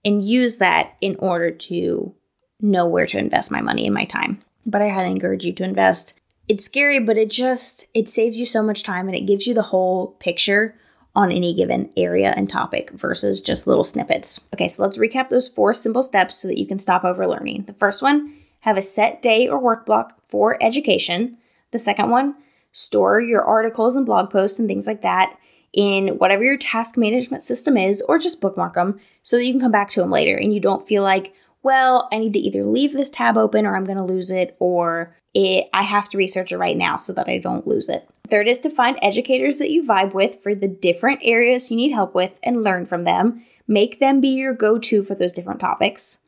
And 0.04 0.24
use 0.24 0.58
that 0.58 0.96
in 1.02 1.16
order 1.20 1.52
to 1.52 2.16
know 2.62 2.88
where 2.88 3.06
to 3.08 3.18
invest 3.18 3.52
my 3.52 3.62
money 3.62 3.86
and 3.86 3.94
my 3.94 4.06
time. 4.06 4.42
But 4.66 4.82
I 4.82 4.90
highly 4.90 5.12
encourage 5.12 5.46
you 5.46 5.54
to 5.54 5.64
invest. 5.64 6.20
It's 6.48 6.64
scary, 6.64 7.00
but 7.00 7.18
it 7.18 7.30
just 7.30 7.88
it 7.94 8.10
saves 8.10 8.40
you 8.40 8.46
so 8.46 8.64
much 8.64 8.84
time 8.84 9.08
and 9.08 9.16
it 9.16 9.28
gives 9.28 9.46
you 9.46 9.54
the 9.54 9.62
whole 9.62 10.08
picture 10.20 10.76
on 11.16 11.32
any 11.32 11.54
given 11.54 11.90
area 11.98 12.34
and 12.38 12.50
topic 12.50 12.92
versus 12.92 13.42
just 13.42 13.68
little 13.68 13.84
snippets. 13.84 14.40
Okay, 14.54 14.68
so 14.68 14.82
let's 14.84 14.98
recap 14.98 15.30
those 15.30 15.50
four 15.50 15.74
simple 15.74 16.04
steps 16.04 16.38
so 16.38 16.48
that 16.48 16.60
you 16.60 16.66
can 16.66 16.78
stop 16.78 17.04
overlearning. 17.04 17.66
The 17.66 17.74
first 17.74 18.02
one, 18.02 18.34
have 18.62 18.78
a 18.78 18.82
set 18.82 19.22
day 19.22 19.48
or 19.48 19.60
work 19.60 19.86
block 19.86 20.18
for 20.28 20.58
education. 20.64 21.38
The 21.72 21.80
second 21.80 22.10
one, 22.10 22.36
store 22.72 23.20
your 23.20 23.44
articles 23.44 23.96
and 23.96 24.06
blog 24.06 24.30
posts 24.30 24.60
and 24.60 24.68
things 24.68 24.88
like 24.88 25.02
that 25.02 25.38
in 25.74 26.10
whatever 26.18 26.44
your 26.44 26.58
task 26.58 26.98
management 26.98 27.42
system 27.42 27.78
is, 27.78 28.02
or 28.02 28.20
just 28.20 28.42
bookmark 28.42 28.74
them 28.74 29.00
so 29.24 29.38
that 29.38 29.46
you 29.46 29.54
can 29.54 29.62
come 29.62 29.72
back 29.72 29.90
to 29.90 30.02
them 30.02 30.12
later 30.12 30.36
and 30.36 30.54
you 30.54 30.60
don't 30.60 30.88
feel 30.88 31.02
like, 31.02 31.34
well, 31.64 32.10
I 32.12 32.18
need 32.18 32.34
to 32.34 32.40
either 32.40 32.66
leave 32.66 32.94
this 32.94 33.10
tab 33.10 33.38
open 33.38 33.66
or 33.66 33.76
I'm 33.76 33.86
going 33.86 33.98
to 33.98 34.04
lose 34.04 34.32
it, 34.32 34.56
or 34.60 35.16
it, 35.34 35.68
I 35.74 35.84
have 35.84 36.10
to 36.10 36.18
research 36.18 36.52
it 36.52 36.58
right 36.58 36.76
now 36.76 36.98
so 36.98 37.14
that 37.14 37.30
I 37.30 37.38
don't 37.38 37.68
lose 37.68 37.88
it. 37.88 38.10
Third 38.30 38.48
is 38.48 38.60
to 38.60 38.70
find 38.70 38.98
educators 39.02 39.58
that 39.58 39.72
you 39.72 39.84
vibe 39.84 40.14
with 40.14 40.42
for 40.42 40.56
the 40.56 40.68
different 40.68 41.20
areas 41.24 41.70
you 41.70 41.78
need 41.78 41.92
help 41.92 42.16
with 42.16 42.40
and 42.44 42.64
learn 42.64 42.86
from 42.86 43.04
them. 43.04 43.46
Make 43.68 44.00
them 44.00 44.22
be 44.22 44.30
your 44.30 44.54
go 44.54 44.78
to 44.80 45.04
for 45.04 45.16
those 45.16 45.34
different 45.34 45.60
topics. 45.60 46.20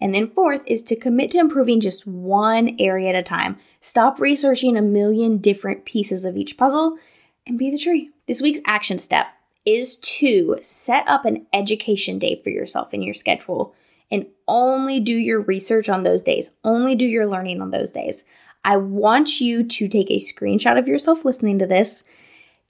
And 0.00 0.14
then 0.14 0.30
fourth 0.30 0.62
is 0.66 0.82
to 0.84 0.96
commit 0.96 1.30
to 1.30 1.38
improving 1.38 1.80
just 1.80 2.06
one 2.06 2.76
area 2.78 3.10
at 3.10 3.14
a 3.14 3.22
time. 3.22 3.58
Stop 3.80 4.20
researching 4.20 4.76
a 4.76 4.82
million 4.82 5.38
different 5.38 5.84
pieces 5.84 6.24
of 6.24 6.36
each 6.36 6.56
puzzle 6.56 6.98
and 7.46 7.58
be 7.58 7.70
the 7.70 7.78
tree. 7.78 8.10
This 8.26 8.42
week's 8.42 8.60
action 8.66 8.98
step 8.98 9.28
is 9.64 9.96
to 9.96 10.58
set 10.60 11.06
up 11.08 11.24
an 11.24 11.46
education 11.52 12.18
day 12.18 12.40
for 12.42 12.50
yourself 12.50 12.92
in 12.92 13.02
your 13.02 13.14
schedule 13.14 13.74
and 14.10 14.26
only 14.46 15.00
do 15.00 15.14
your 15.14 15.40
research 15.40 15.88
on 15.88 16.02
those 16.02 16.22
days. 16.22 16.50
Only 16.62 16.94
do 16.94 17.04
your 17.04 17.26
learning 17.26 17.62
on 17.62 17.70
those 17.70 17.90
days. 17.90 18.24
I 18.64 18.76
want 18.78 19.40
you 19.40 19.62
to 19.62 19.88
take 19.88 20.10
a 20.10 20.16
screenshot 20.16 20.78
of 20.78 20.88
yourself 20.88 21.24
listening 21.24 21.58
to 21.58 21.66
this, 21.66 22.04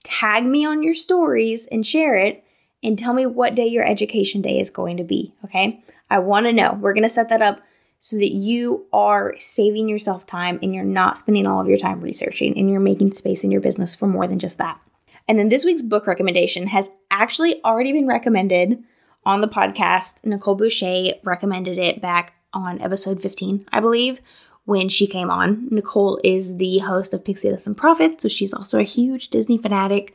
tag 0.02 0.44
me 0.44 0.66
on 0.66 0.83
your 0.83 0.94
stories 0.94 1.66
and 1.66 1.87
share 1.87 2.16
it, 2.16 2.44
and 2.83 2.98
tell 2.98 3.14
me 3.14 3.24
what 3.26 3.54
day 3.54 3.66
your 3.66 3.87
education 3.87 4.42
day 4.42 4.59
is 4.59 4.70
going 4.70 4.96
to 4.98 5.04
be. 5.04 5.33
Okay. 5.44 5.83
I 6.11 6.18
want 6.18 6.46
to 6.46 6.52
know. 6.52 6.74
We're 6.74 6.92
going 6.92 7.04
to 7.04 7.09
set 7.09 7.30
that 7.30 7.40
up 7.40 7.61
so 7.98 8.16
that 8.16 8.33
you 8.33 8.87
are 8.92 9.35
saving 9.38 9.88
yourself 9.88 10.26
time 10.26 10.59
and 10.62 10.74
you're 10.74 10.85
not 10.85 11.16
spending 11.16 11.46
all 11.46 11.61
of 11.61 11.68
your 11.68 11.78
time 11.78 12.00
researching 12.02 12.59
and 12.59 12.70
you're 12.70 12.80
making 12.80 13.12
space 13.12 13.44
in 13.44 13.50
your 13.50 13.62
business 13.62 13.96
for 13.96 14.07
more 14.07 14.26
than 14.26 14.38
just 14.38 14.59
that. 14.59 14.78
And 15.26 15.38
then 15.38 15.48
this 15.48 15.64
week's 15.64 15.80
book 15.80 16.07
recommendation 16.07 16.66
has 16.66 16.90
actually 17.11 17.64
already 17.64 17.92
been 17.92 18.07
recommended 18.07 18.85
on 19.24 19.40
the 19.40 19.48
podcast. 19.48 20.22
Nicole 20.24 20.54
Boucher 20.54 21.14
recommended 21.22 21.78
it 21.78 22.02
back 22.02 22.35
on 22.52 22.80
episode 22.83 23.22
15, 23.22 23.66
I 23.72 23.80
believe, 23.80 24.20
when 24.64 24.88
she 24.88 25.07
came 25.07 25.31
on. 25.31 25.68
Nicole 25.70 26.18
is 26.24 26.57
the 26.57 26.79
host 26.79 27.14
of 27.14 27.24
Pixie 27.24 27.50
Dust 27.50 27.66
and 27.66 27.77
Profit, 27.77 28.20
so 28.20 28.29
she's 28.29 28.55
also 28.55 28.79
a 28.79 28.85
huge 28.85 29.29
Disney 29.29 29.59
fanatic. 29.59 30.14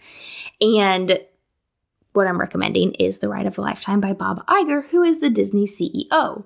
And 0.59 1.19
what 2.13 2.27
I'm 2.27 2.39
recommending 2.39 2.93
is 2.93 3.19
The 3.19 3.29
Ride 3.29 3.45
of 3.45 3.57
a 3.57 3.61
Lifetime 3.61 4.01
by 4.01 4.13
Bob 4.13 4.45
Iger, 4.47 4.85
who 4.87 5.03
is 5.03 5.19
the 5.19 5.29
Disney 5.29 5.65
CEO. 5.65 6.45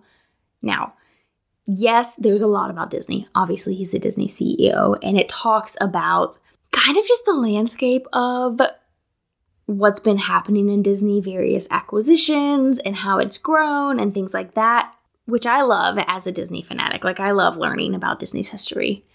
Now, 0.61 0.93
yes, 1.65 2.15
there's 2.15 2.41
a 2.41 2.47
lot 2.47 2.69
about 2.69 2.89
Disney. 2.89 3.27
Obviously, 3.33 3.75
he's 3.75 3.91
the 3.91 3.99
Disney 3.99 4.27
CEO, 4.27 4.97
and 5.01 5.17
it 5.17 5.29
talks 5.29 5.77
about 5.79 6.37
kind 6.71 6.97
of 6.97 7.05
just 7.05 7.25
the 7.25 7.33
landscape 7.33 8.05
of 8.11 8.59
what's 9.65 10.01
been 10.01 10.17
happening 10.17 10.67
in 10.67 10.81
Disney, 10.81 11.21
various 11.21 11.67
acquisitions, 11.71 12.79
and 12.79 12.97
how 12.97 13.19
it's 13.19 13.37
grown, 13.37 13.97
and 13.99 14.13
things 14.13 14.33
like 14.33 14.55
that 14.55 14.93
which 15.25 15.45
I 15.45 15.61
love 15.61 15.97
as 16.07 16.27
a 16.27 16.31
Disney 16.31 16.61
fanatic. 16.61 17.03
Like, 17.03 17.19
I 17.19 17.31
love 17.31 17.57
learning 17.57 17.95
about 17.95 18.19
Disney's 18.19 18.49
history. 18.49 19.05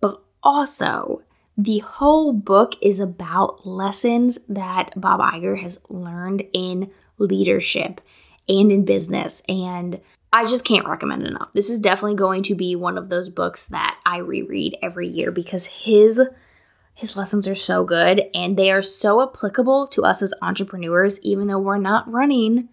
But 0.00 0.20
also, 0.42 1.22
the 1.56 1.78
whole 1.80 2.32
book 2.32 2.74
is 2.80 3.00
about 3.00 3.66
lessons 3.66 4.38
that 4.48 4.92
Bob 4.96 5.20
Iger 5.20 5.60
has 5.60 5.80
learned 5.88 6.44
in 6.52 6.90
leadership 7.18 8.00
and 8.48 8.72
in 8.72 8.84
business. 8.84 9.42
And 9.48 10.00
I 10.32 10.44
just 10.46 10.64
can't 10.64 10.86
recommend 10.86 11.26
enough. 11.26 11.52
This 11.52 11.70
is 11.70 11.80
definitely 11.80 12.16
going 12.16 12.42
to 12.44 12.54
be 12.54 12.76
one 12.76 12.98
of 12.98 13.08
those 13.08 13.28
books 13.28 13.66
that 13.66 13.98
I 14.04 14.18
reread 14.18 14.76
every 14.82 15.08
year 15.08 15.30
because 15.30 15.66
his 15.66 16.20
his 16.94 17.16
lessons 17.16 17.46
are 17.46 17.54
so 17.54 17.84
good 17.84 18.24
and 18.34 18.56
they 18.56 18.72
are 18.72 18.82
so 18.82 19.22
applicable 19.22 19.86
to 19.86 20.02
us 20.02 20.20
as 20.20 20.34
entrepreneurs 20.42 21.20
even 21.20 21.46
though 21.46 21.58
we're 21.58 21.78
not 21.78 22.10
running 22.10 22.68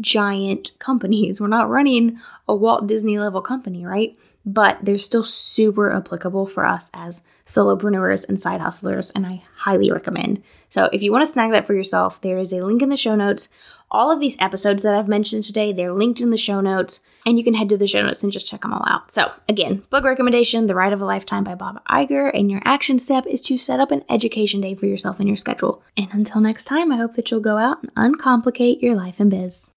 giant 0.00 0.72
companies. 0.78 1.40
We're 1.40 1.48
not 1.48 1.70
running 1.70 2.18
a 2.48 2.54
Walt 2.54 2.86
Disney 2.86 3.18
level 3.18 3.40
company, 3.40 3.84
right? 3.84 4.16
But 4.44 4.78
they're 4.82 4.98
still 4.98 5.24
super 5.24 5.92
applicable 5.92 6.46
for 6.46 6.64
us 6.64 6.90
as 6.94 7.24
solopreneurs 7.44 8.28
and 8.28 8.38
side 8.38 8.60
hustlers, 8.60 9.10
and 9.10 9.26
I 9.26 9.42
highly 9.56 9.90
recommend. 9.90 10.42
So, 10.68 10.88
if 10.92 11.02
you 11.02 11.12
want 11.12 11.22
to 11.22 11.32
snag 11.32 11.52
that 11.52 11.66
for 11.66 11.74
yourself, 11.74 12.20
there 12.20 12.38
is 12.38 12.52
a 12.52 12.64
link 12.64 12.82
in 12.82 12.88
the 12.88 12.96
show 12.96 13.14
notes. 13.14 13.48
All 13.88 14.10
of 14.10 14.18
these 14.18 14.36
episodes 14.40 14.82
that 14.82 14.94
I've 14.94 15.06
mentioned 15.06 15.44
today, 15.44 15.72
they're 15.72 15.92
linked 15.92 16.20
in 16.20 16.30
the 16.30 16.36
show 16.36 16.60
notes, 16.60 17.00
and 17.24 17.38
you 17.38 17.44
can 17.44 17.54
head 17.54 17.68
to 17.68 17.76
the 17.76 17.86
show 17.86 18.02
notes 18.02 18.24
and 18.24 18.32
just 18.32 18.48
check 18.48 18.62
them 18.62 18.72
all 18.72 18.84
out. 18.86 19.12
So, 19.12 19.30
again, 19.48 19.84
book 19.90 20.04
recommendation 20.04 20.66
The 20.66 20.74
Ride 20.74 20.92
of 20.92 21.00
a 21.00 21.04
Lifetime 21.04 21.44
by 21.44 21.54
Bob 21.54 21.84
Iger, 21.86 22.30
and 22.34 22.50
your 22.50 22.62
action 22.64 22.98
step 22.98 23.26
is 23.26 23.40
to 23.42 23.56
set 23.56 23.78
up 23.78 23.92
an 23.92 24.04
education 24.08 24.60
day 24.60 24.74
for 24.74 24.86
yourself 24.86 25.20
in 25.20 25.28
your 25.28 25.36
schedule. 25.36 25.82
And 25.96 26.08
until 26.12 26.40
next 26.40 26.64
time, 26.64 26.90
I 26.90 26.96
hope 26.96 27.14
that 27.14 27.30
you'll 27.30 27.40
go 27.40 27.58
out 27.58 27.78
and 27.82 27.94
uncomplicate 27.94 28.82
your 28.82 28.96
life 28.96 29.20
and 29.20 29.30
biz. 29.30 29.72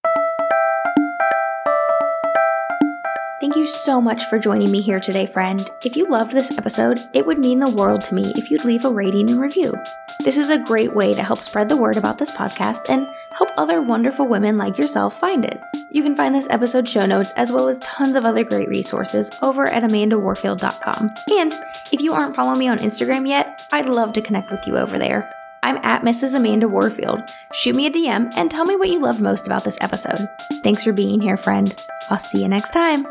Thank 3.39 3.55
you 3.55 3.67
so 3.67 4.01
much 4.01 4.25
for 4.25 4.37
joining 4.37 4.69
me 4.69 4.81
here 4.81 4.99
today, 4.99 5.25
friend. 5.25 5.65
If 5.85 5.95
you 5.95 6.09
loved 6.09 6.33
this 6.33 6.57
episode, 6.57 6.99
it 7.13 7.25
would 7.25 7.39
mean 7.39 7.59
the 7.59 7.71
world 7.71 8.01
to 8.01 8.13
me 8.13 8.33
if 8.35 8.51
you'd 8.51 8.65
leave 8.65 8.83
a 8.83 8.89
rating 8.89 9.29
and 9.29 9.39
review. 9.39 9.73
This 10.25 10.37
is 10.37 10.49
a 10.49 10.59
great 10.59 10.93
way 10.93 11.13
to 11.13 11.23
help 11.23 11.39
spread 11.39 11.69
the 11.69 11.77
word 11.77 11.95
about 11.95 12.17
this 12.17 12.31
podcast 12.31 12.89
and 12.89 13.07
help 13.37 13.49
other 13.55 13.81
wonderful 13.81 14.27
women 14.27 14.57
like 14.57 14.77
yourself 14.77 15.17
find 15.17 15.45
it. 15.45 15.57
You 15.89 16.03
can 16.03 16.17
find 16.17 16.35
this 16.35 16.49
episode 16.49 16.89
show 16.89 17.05
notes 17.05 17.31
as 17.37 17.49
well 17.49 17.69
as 17.69 17.79
tons 17.79 18.17
of 18.17 18.25
other 18.25 18.43
great 18.43 18.67
resources 18.67 19.31
over 19.41 19.69
at 19.69 19.83
amandawarfield.com. 19.83 21.13
And 21.31 21.53
if 21.93 22.01
you 22.01 22.11
aren't 22.11 22.35
following 22.35 22.59
me 22.59 22.67
on 22.67 22.79
Instagram 22.79 23.25
yet, 23.25 23.61
I'd 23.71 23.87
love 23.87 24.11
to 24.13 24.21
connect 24.21 24.51
with 24.51 24.67
you 24.67 24.75
over 24.75 24.99
there. 24.99 25.31
I'm 25.63 25.77
at 25.77 26.03
Mrs. 26.03 26.35
Amanda 26.35 26.67
Warfield. 26.67 27.21
Shoot 27.53 27.75
me 27.75 27.85
a 27.85 27.91
DM 27.91 28.31
and 28.35 28.49
tell 28.49 28.65
me 28.65 28.75
what 28.75 28.89
you 28.89 28.99
loved 28.99 29.21
most 29.21 29.45
about 29.45 29.63
this 29.63 29.77
episode. 29.81 30.19
Thanks 30.63 30.83
for 30.83 30.93
being 30.93 31.21
here, 31.21 31.37
friend. 31.37 31.73
I'll 32.09 32.19
see 32.19 32.41
you 32.41 32.47
next 32.47 32.71
time. 32.71 33.05